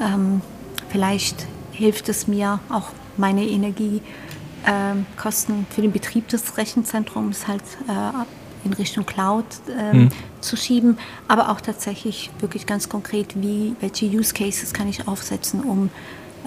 ähm, 0.01 0.41
vielleicht 0.89 1.47
hilft 1.81 2.09
es 2.11 2.29
mir, 2.29 2.61
auch 2.69 2.91
meine 3.17 3.47
Energiekosten 3.47 5.55
ähm, 5.55 5.67
für 5.71 5.81
den 5.81 5.93
Betrieb 5.93 6.29
des 6.29 6.59
Rechenzentrums 6.59 7.49
halt 7.49 7.63
äh, 7.89 8.67
in 8.67 8.75
Richtung 8.75 9.07
Cloud 9.07 9.47
ähm, 9.77 10.03
mhm. 10.03 10.11
zu 10.43 10.57
schieben, 10.57 10.99
aber 11.27 11.49
auch 11.49 11.63
tatsächlich 11.63 12.31
wirklich 12.41 12.67
ganz 12.67 12.91
konkret, 12.91 13.41
wie, 13.41 13.75
welche 13.81 14.05
Use 14.07 14.35
Cases 14.35 14.75
kann 14.75 14.89
ich 14.89 15.09
aufsetzen, 15.09 15.63
um, 15.63 15.89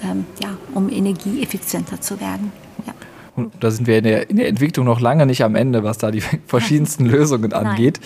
ähm, 0.02 0.24
ja, 0.40 0.56
um 0.72 0.88
energieeffizienter 0.88 2.00
zu 2.00 2.20
werden. 2.20 2.52
Ja. 2.86 2.94
Und 3.34 3.52
da 3.58 3.72
sind 3.72 3.88
wir 3.88 3.98
in 3.98 4.04
der, 4.04 4.30
in 4.30 4.36
der, 4.36 4.46
Entwicklung 4.46 4.86
noch 4.86 5.00
lange 5.00 5.26
nicht 5.26 5.42
am 5.42 5.56
Ende, 5.56 5.82
was 5.82 5.98
da 5.98 6.12
die 6.12 6.20
verschiedensten 6.46 7.06
Lösungen 7.06 7.52
angeht. 7.52 7.98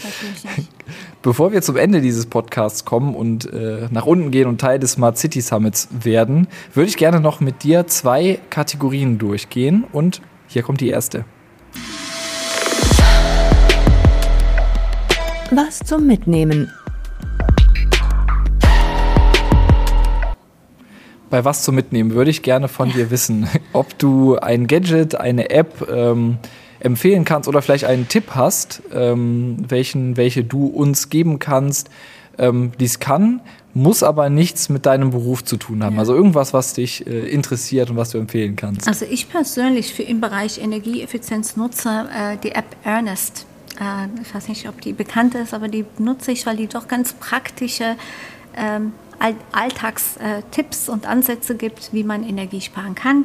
Nein, 0.45 0.67
Bevor 1.23 1.53
wir 1.53 1.63
zum 1.63 1.77
Ende 1.77 2.01
dieses 2.01 2.27
Podcasts 2.27 2.85
kommen 2.85 3.15
und 3.15 3.53
äh, 3.53 3.89
nach 3.91 4.07
unten 4.07 4.31
gehen 4.31 4.49
und 4.49 4.61
Teil 4.61 4.79
des 4.79 4.93
Smart 4.93 5.19
City 5.19 5.41
Summits 5.41 5.89
werden, 6.03 6.49
würde 6.75 6.89
ich 6.89 6.97
gerne 6.97 7.21
noch 7.21 7.41
mit 7.41 7.63
dir 7.63 7.87
zwei 7.87 8.39
Kategorien 8.51 9.19
durchgehen. 9.19 9.85
Und 9.93 10.21
hier 10.47 10.63
kommt 10.63 10.81
die 10.81 10.89
erste. 10.89 11.25
Was 15.51 15.79
zum 15.81 16.07
Mitnehmen. 16.07 16.71
Bei 21.31 21.45
was 21.45 21.63
zum 21.63 21.75
Mitnehmen 21.75 22.13
würde 22.15 22.31
ich 22.31 22.43
gerne 22.43 22.69
von 22.69 22.91
dir 22.91 23.11
wissen, 23.11 23.49
ob 23.73 23.99
du 23.99 24.37
ein 24.37 24.67
Gadget, 24.67 25.15
eine 25.15 25.51
App 25.51 25.87
ähm, 25.91 26.39
empfehlen 26.81 27.25
kannst 27.25 27.49
oder 27.49 27.63
vielleicht 27.63 27.85
einen 27.85 28.09
Tipp 28.09 28.31
hast, 28.35 28.83
ähm, 28.93 29.57
welchen, 29.69 30.17
welche 30.17 30.45
du 30.45 30.67
uns 30.67 31.11
geben 31.11 31.39
kannst, 31.39 31.91
ähm, 32.39 32.73
die 32.79 32.85
es 32.85 33.01
kann, 33.01 33.41
muss 33.75 34.03
aber 34.03 34.31
nichts 34.31 34.69
mit 34.69 34.87
deinem 34.87 35.11
Beruf 35.11 35.45
zu 35.45 35.57
tun 35.57 35.83
haben. 35.83 35.95
Ja. 35.95 36.01
Also 36.01 36.15
irgendwas, 36.15 36.53
was 36.53 36.75
dich 36.75 37.07
äh, 37.07 37.29
interessiert 37.29 37.91
und 37.91 37.97
was 37.97 38.11
du 38.11 38.19
empfehlen 38.19 38.57
kannst. 38.57 38.89
Also 38.89 39.05
ich 39.05 39.29
persönlich 39.29 39.95
für 39.95 40.03
im 40.03 40.21
Bereich 40.21 40.61
Energieeffizienz 40.61 41.57
nutze 41.57 42.09
äh, 42.15 42.37
die 42.43 42.53
App 42.53 42.77
Ernest. 42.85 43.47
Äh, 43.81 44.09
ich 44.23 44.35
weiß 44.35 44.49
nicht, 44.49 44.69
ob 44.69 44.81
die 44.81 44.93
bekannt 44.93 45.35
ist, 45.35 45.55
aber 45.55 45.69
die 45.69 45.85
nutze 45.99 46.33
ich, 46.33 46.47
weil 46.47 46.57
die 46.57 46.67
doch 46.67 46.89
ganz 46.89 47.13
praktische 47.13 47.97
ähm, 48.57 48.93
Alltagstipps 49.53 50.89
und 50.89 51.07
Ansätze 51.07 51.57
gibt, 51.57 51.93
wie 51.93 52.05
man 52.05 52.23
Energie 52.23 52.61
sparen 52.61 52.95
kann. 52.95 53.25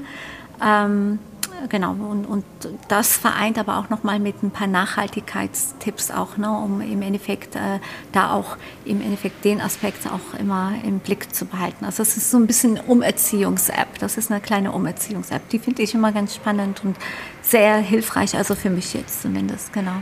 Ähm, 0.63 1.19
genau, 1.69 1.91
und, 1.91 2.25
und 2.25 2.45
das 2.87 3.15
vereint 3.17 3.57
aber 3.57 3.77
auch 3.77 3.89
nochmal 3.89 4.19
mit 4.19 4.41
ein 4.43 4.51
paar 4.51 4.67
Nachhaltigkeitstipps 4.67 6.11
auch, 6.11 6.37
ne, 6.37 6.51
um 6.51 6.81
im 6.81 7.01
Endeffekt 7.01 7.55
äh, 7.55 7.79
da 8.11 8.31
auch 8.31 8.57
im 8.85 9.01
Endeffekt 9.01 9.43
den 9.45 9.61
Aspekt 9.61 10.07
auch 10.07 10.39
immer 10.39 10.73
im 10.83 10.99
Blick 10.99 11.33
zu 11.33 11.45
behalten. 11.45 11.85
Also 11.85 12.03
es 12.03 12.17
ist 12.17 12.31
so 12.31 12.37
ein 12.37 12.47
bisschen 12.47 12.79
Umerziehungs-App, 12.79 13.99
das 13.99 14.17
ist 14.17 14.31
eine 14.31 14.41
kleine 14.41 14.71
Umerziehungs-App, 14.71 15.49
die 15.49 15.59
finde 15.59 15.81
ich 15.83 15.93
immer 15.93 16.11
ganz 16.11 16.35
spannend 16.35 16.83
und 16.83 16.97
sehr 17.41 17.77
hilfreich, 17.77 18.35
also 18.35 18.55
für 18.55 18.69
mich 18.69 18.93
jetzt 18.93 19.21
zumindest, 19.21 19.73
genau. 19.73 20.01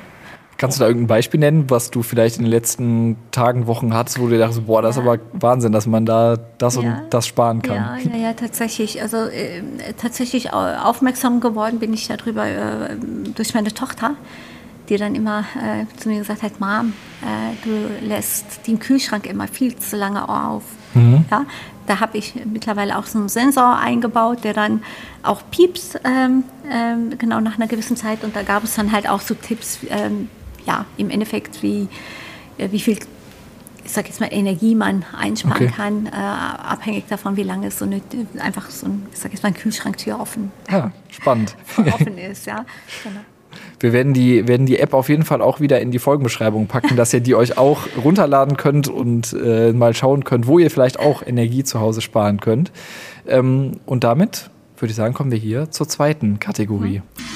Kannst 0.61 0.77
du 0.77 0.83
da 0.83 0.89
irgendein 0.89 1.07
Beispiel 1.07 1.39
nennen, 1.39 1.71
was 1.71 1.89
du 1.89 2.03
vielleicht 2.03 2.37
in 2.37 2.43
den 2.43 2.51
letzten 2.51 3.17
Tagen, 3.31 3.65
Wochen 3.65 3.95
hattest, 3.95 4.19
wo 4.19 4.27
du 4.27 4.37
dachtest, 4.37 4.67
boah, 4.67 4.83
das 4.83 4.95
ja. 4.95 5.01
ist 5.01 5.07
aber 5.07 5.19
Wahnsinn, 5.33 5.71
dass 5.71 5.87
man 5.87 6.05
da 6.05 6.37
das 6.59 6.75
ja. 6.75 6.81
und 6.81 7.01
das 7.09 7.25
sparen 7.25 7.63
kann? 7.63 7.77
Ja, 7.77 7.97
ja, 7.97 8.27
ja 8.27 8.33
tatsächlich. 8.33 9.01
Also 9.01 9.17
äh, 9.17 9.63
tatsächlich 9.99 10.53
aufmerksam 10.53 11.39
geworden 11.39 11.79
bin 11.79 11.91
ich 11.93 12.07
darüber 12.07 12.45
äh, 12.45 12.95
durch 13.33 13.55
meine 13.55 13.73
Tochter, 13.73 14.11
die 14.87 14.97
dann 14.97 15.15
immer 15.15 15.39
äh, 15.39 15.85
zu 15.97 16.09
mir 16.09 16.19
gesagt 16.19 16.43
hat, 16.43 16.59
Mom, 16.59 16.93
äh, 17.23 17.55
du 17.63 18.05
lässt 18.07 18.67
den 18.67 18.77
Kühlschrank 18.77 19.25
immer 19.25 19.47
viel 19.47 19.75
zu 19.77 19.97
lange 19.97 20.29
auf. 20.29 20.61
Mhm. 20.93 21.25
Ja, 21.31 21.47
da 21.87 22.01
habe 22.01 22.19
ich 22.19 22.35
mittlerweile 22.45 22.99
auch 22.99 23.07
so 23.07 23.17
einen 23.17 23.29
Sensor 23.29 23.79
eingebaut, 23.79 24.43
der 24.43 24.53
dann 24.53 24.83
auch 25.23 25.41
piept, 25.49 25.99
ähm, 26.03 26.43
ähm, 26.71 27.17
genau 27.17 27.39
nach 27.39 27.55
einer 27.57 27.65
gewissen 27.65 27.97
Zeit. 27.97 28.23
Und 28.23 28.35
da 28.35 28.43
gab 28.43 28.63
es 28.63 28.75
dann 28.75 28.91
halt 28.91 29.09
auch 29.09 29.21
so 29.21 29.33
Tipps, 29.33 29.79
ähm, 29.89 30.29
ja, 30.65 30.85
im 30.97 31.09
Endeffekt, 31.09 31.61
wie, 31.63 31.87
äh, 32.57 32.71
wie 32.71 32.79
viel 32.79 32.97
ich 33.83 33.91
sag 33.91 34.07
jetzt 34.07 34.19
mal, 34.19 34.29
Energie 34.31 34.75
man 34.75 35.03
einsparen 35.17 35.65
okay. 35.65 35.73
kann, 35.75 36.05
äh, 36.05 36.09
abhängig 36.11 37.05
davon, 37.09 37.35
wie 37.35 37.43
lange 37.43 37.71
so 37.71 37.85
eine, 37.85 38.01
einfach 38.39 38.69
so 38.69 38.85
ein, 38.87 39.07
ich 39.11 39.19
sag 39.19 39.31
jetzt 39.31 39.43
mal, 39.43 39.49
ein 39.49 39.55
Kühlschranktür 39.55 40.19
offen, 40.19 40.51
ja, 40.69 40.91
spannend. 41.09 41.55
offen 41.77 42.17
ist, 42.17 42.45
ja. 42.45 42.65
Genau. 43.03 43.21
Wir 43.79 43.93
werden 43.93 44.13
die, 44.13 44.47
werden 44.47 44.65
die 44.65 44.79
App 44.79 44.93
auf 44.93 45.09
jeden 45.09 45.25
Fall 45.25 45.41
auch 45.41 45.59
wieder 45.59 45.81
in 45.81 45.91
die 45.91 45.99
Folgenbeschreibung 45.99 46.67
packen, 46.67 46.95
dass 46.95 47.13
ihr 47.13 47.19
die 47.19 47.35
euch 47.35 47.57
auch 47.57 47.87
runterladen 48.01 48.55
könnt 48.55 48.87
und 48.87 49.33
äh, 49.33 49.73
mal 49.73 49.93
schauen 49.93 50.23
könnt, 50.23 50.47
wo 50.47 50.59
ihr 50.59 50.69
vielleicht 50.69 50.99
auch 50.99 51.25
Energie 51.25 51.63
zu 51.63 51.79
Hause 51.79 52.01
sparen 52.01 52.39
könnt. 52.39 52.71
Ähm, 53.27 53.79
und 53.85 54.03
damit 54.03 54.49
würde 54.77 54.91
ich 54.91 54.95
sagen, 54.95 55.13
kommen 55.13 55.31
wir 55.31 55.37
hier 55.37 55.71
zur 55.71 55.87
zweiten 55.87 56.39
Kategorie. 56.39 56.99
Mhm. 56.99 57.31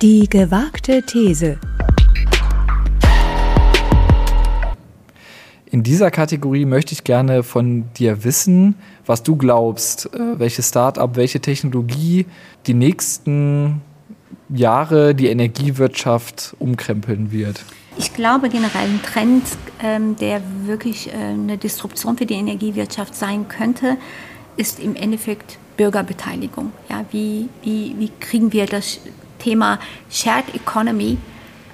Die 0.00 0.28
gewagte 0.28 1.02
These. 1.02 1.58
In 5.66 5.82
dieser 5.82 6.12
Kategorie 6.12 6.66
möchte 6.66 6.92
ich 6.92 7.02
gerne 7.02 7.42
von 7.42 7.92
dir 7.94 8.22
wissen, 8.22 8.76
was 9.06 9.24
du 9.24 9.34
glaubst, 9.34 10.06
äh, 10.14 10.38
welche 10.38 10.62
Start-up, 10.62 11.16
welche 11.16 11.40
Technologie 11.40 12.26
die 12.68 12.74
nächsten 12.74 13.82
Jahre 14.48 15.16
die 15.16 15.26
Energiewirtschaft 15.26 16.54
umkrempeln 16.60 17.32
wird. 17.32 17.64
Ich 17.98 18.14
glaube 18.14 18.50
generell 18.50 18.86
ein 18.86 19.02
Trend, 19.02 19.42
ähm, 19.82 20.14
der 20.14 20.40
wirklich 20.64 21.08
äh, 21.08 21.16
eine 21.16 21.58
Disruption 21.58 22.16
für 22.16 22.24
die 22.24 22.34
Energiewirtschaft 22.34 23.16
sein 23.16 23.48
könnte, 23.48 23.96
ist 24.56 24.78
im 24.78 24.94
Endeffekt 24.94 25.58
Bürgerbeteiligung. 25.76 26.70
Ja, 26.88 27.04
wie, 27.10 27.48
wie, 27.64 27.96
wie 27.98 28.12
kriegen 28.20 28.52
wir 28.52 28.66
das 28.66 29.00
Thema 29.38 29.78
Shared 30.10 30.54
Economy 30.54 31.18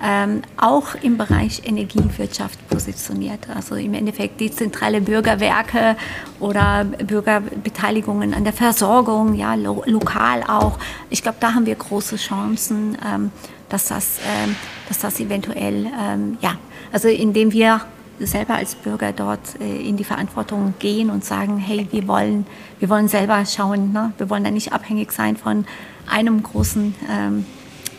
ähm, 0.02 0.42
auch 0.58 0.94
im 1.00 1.16
Bereich 1.16 1.62
Energiewirtschaft 1.64 2.68
positioniert. 2.68 3.48
Also 3.54 3.74
im 3.76 3.94
Endeffekt 3.94 4.40
dezentrale 4.40 5.00
Bürgerwerke 5.00 5.96
oder 6.40 6.84
Bürgerbeteiligungen 6.84 8.34
an 8.34 8.44
der 8.44 8.52
Versorgung, 8.52 9.34
ja, 9.34 9.54
lo 9.54 9.82
lokal 9.86 10.42
auch. 10.42 10.78
Ich 11.08 11.22
glaube, 11.22 11.38
da 11.40 11.54
haben 11.54 11.64
wir 11.64 11.74
große 11.74 12.16
Chancen, 12.16 12.98
ähm, 13.04 13.30
dass, 13.70 13.86
das, 13.86 14.18
ähm, 14.26 14.54
dass 14.88 14.98
das 14.98 15.20
eventuell, 15.20 15.86
ähm, 15.98 16.36
ja, 16.42 16.56
also 16.92 17.08
indem 17.08 17.52
wir 17.52 17.80
selber 18.20 18.54
als 18.54 18.74
Bürger 18.74 19.12
dort 19.12 19.60
äh, 19.60 19.88
in 19.88 19.96
die 19.96 20.04
Verantwortung 20.04 20.74
gehen 20.78 21.10
und 21.10 21.24
sagen, 21.24 21.58
hey, 21.58 21.88
wir 21.90 22.06
wollen, 22.06 22.46
wir 22.78 22.88
wollen 22.88 23.08
selber 23.08 23.44
schauen, 23.46 23.92
ne? 23.92 24.12
wir 24.18 24.28
wollen 24.30 24.44
da 24.44 24.50
nicht 24.50 24.72
abhängig 24.72 25.12
sein 25.12 25.36
von 25.36 25.64
einem 26.06 26.42
großen 26.42 26.94
ähm, 27.10 27.46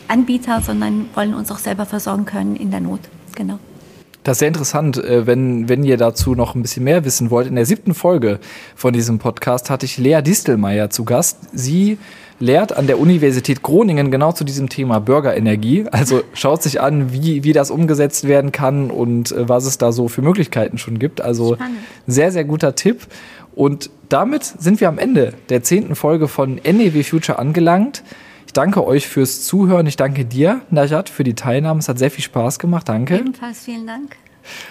Anbieter, 0.08 0.60
sondern 0.60 1.08
wollen 1.14 1.34
uns 1.34 1.50
auch 1.50 1.58
selber 1.58 1.86
versorgen 1.86 2.24
können 2.24 2.56
in 2.56 2.70
der 2.70 2.80
Not. 2.80 3.00
Genau. 3.34 3.58
Das 4.26 4.34
ist 4.34 4.38
sehr 4.40 4.48
interessant, 4.48 4.96
äh, 4.96 5.26
wenn, 5.26 5.68
wenn 5.68 5.84
ihr 5.84 5.96
dazu 5.96 6.34
noch 6.34 6.56
ein 6.56 6.62
bisschen 6.62 6.82
mehr 6.82 7.04
wissen 7.04 7.30
wollt. 7.30 7.46
In 7.46 7.54
der 7.54 7.64
siebten 7.64 7.94
Folge 7.94 8.40
von 8.74 8.92
diesem 8.92 9.20
Podcast 9.20 9.70
hatte 9.70 9.86
ich 9.86 9.98
Lea 9.98 10.20
Distelmeier 10.20 10.90
zu 10.90 11.04
Gast. 11.04 11.38
Sie 11.52 11.98
lehrt 12.40 12.76
an 12.76 12.88
der 12.88 12.98
Universität 12.98 13.62
Groningen 13.62 14.10
genau 14.10 14.32
zu 14.32 14.42
diesem 14.42 14.68
Thema 14.68 14.98
Bürgerenergie. 14.98 15.86
Also 15.92 16.22
schaut 16.34 16.62
sich 16.62 16.80
an, 16.80 17.12
wie, 17.12 17.44
wie 17.44 17.52
das 17.52 17.70
umgesetzt 17.70 18.26
werden 18.26 18.50
kann 18.50 18.90
und 18.90 19.30
äh, 19.30 19.48
was 19.48 19.64
es 19.64 19.78
da 19.78 19.92
so 19.92 20.08
für 20.08 20.22
Möglichkeiten 20.22 20.76
schon 20.76 20.98
gibt. 20.98 21.20
Also 21.20 21.54
Spannend. 21.54 21.78
sehr, 22.08 22.32
sehr 22.32 22.44
guter 22.44 22.74
Tipp. 22.74 23.06
Und 23.54 23.90
damit 24.08 24.44
sind 24.44 24.80
wir 24.80 24.88
am 24.88 24.98
Ende 24.98 25.34
der 25.50 25.62
zehnten 25.62 25.94
Folge 25.94 26.26
von 26.26 26.56
NEW 26.56 27.04
Future 27.04 27.38
angelangt 27.38 28.02
danke 28.56 28.86
euch 28.86 29.06
fürs 29.06 29.44
Zuhören. 29.44 29.86
Ich 29.86 29.96
danke 29.96 30.24
dir, 30.24 30.62
Najat, 30.70 31.08
für 31.08 31.24
die 31.24 31.34
Teilnahme. 31.34 31.80
Es 31.80 31.88
hat 31.88 31.98
sehr 31.98 32.10
viel 32.10 32.24
Spaß 32.24 32.58
gemacht. 32.58 32.88
Danke. 32.88 33.18
Ebenfalls 33.18 33.64
vielen 33.64 33.86
Dank. 33.86 34.16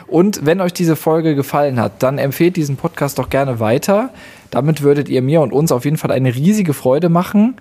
Und 0.08 0.46
wenn 0.46 0.62
euch 0.62 0.74
diese 0.74 0.96
Folge 0.96 1.36
gefallen 1.36 1.80
hat, 1.80 2.02
dann 2.02 2.18
empfehlt 2.18 2.56
diesen 2.56 2.78
Podcast 2.78 3.20
doch 3.20 3.30
gerne 3.30 3.60
weiter. 3.60 4.10
Damit 4.50 4.82
würdet 4.82 5.10
ihr 5.10 5.22
mir 5.22 5.42
und 5.42 5.52
uns 5.52 5.72
auf 5.72 5.86
jeden 5.86 5.98
Fall 5.98 6.12
eine 6.12 6.34
riesige 6.34 6.74
Freude 6.74 7.10
machen. 7.10 7.56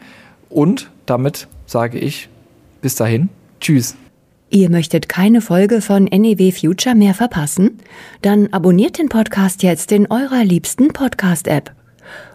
Und 0.48 0.90
damit 1.06 1.48
sage 1.66 1.98
ich 1.98 2.28
bis 2.80 2.94
dahin. 2.94 3.28
Tschüss. 3.60 3.96
Ihr 4.50 4.70
möchtet 4.70 5.08
keine 5.08 5.40
Folge 5.40 5.80
von 5.80 6.04
NEW 6.04 6.52
Future 6.52 6.94
mehr 6.94 7.14
verpassen? 7.14 7.78
Dann 8.22 8.52
abonniert 8.52 8.98
den 8.98 9.08
Podcast 9.08 9.62
jetzt 9.62 9.90
in 9.90 10.06
eurer 10.10 10.44
liebsten 10.44 10.88
Podcast-App. 10.88 11.72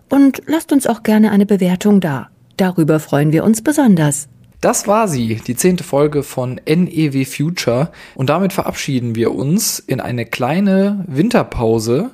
Und 0.09 0.41
lasst 0.47 0.73
uns 0.73 0.87
auch 0.87 1.03
gerne 1.03 1.31
eine 1.31 1.45
Bewertung 1.45 2.01
da. 2.01 2.29
Darüber 2.59 2.99
freuen 2.99 3.31
wir 3.31 3.45
uns 3.45 3.61
besonders. 3.61 4.27
Das 4.59 4.85
war 4.85 5.07
sie, 5.07 5.35
die 5.35 5.55
zehnte 5.55 5.85
Folge 5.85 6.23
von 6.23 6.59
NEW 6.67 7.23
Future. 7.23 7.89
Und 8.15 8.29
damit 8.29 8.51
verabschieden 8.51 9.15
wir 9.15 9.33
uns 9.33 9.79
in 9.79 10.01
eine 10.01 10.25
kleine 10.25 11.05
Winterpause 11.07 12.11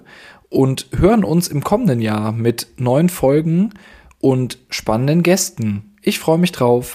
und 0.49 0.86
hören 0.95 1.23
uns 1.23 1.47
im 1.47 1.63
kommenden 1.63 1.99
Jahr 1.99 2.31
mit 2.31 2.67
neuen 2.77 3.10
Folgen 3.10 3.71
und 4.19 4.60
spannenden 4.69 5.23
Gästen. 5.23 5.95
Ich 6.03 6.19
freue 6.19 6.38
mich 6.38 6.51
drauf. 6.51 6.93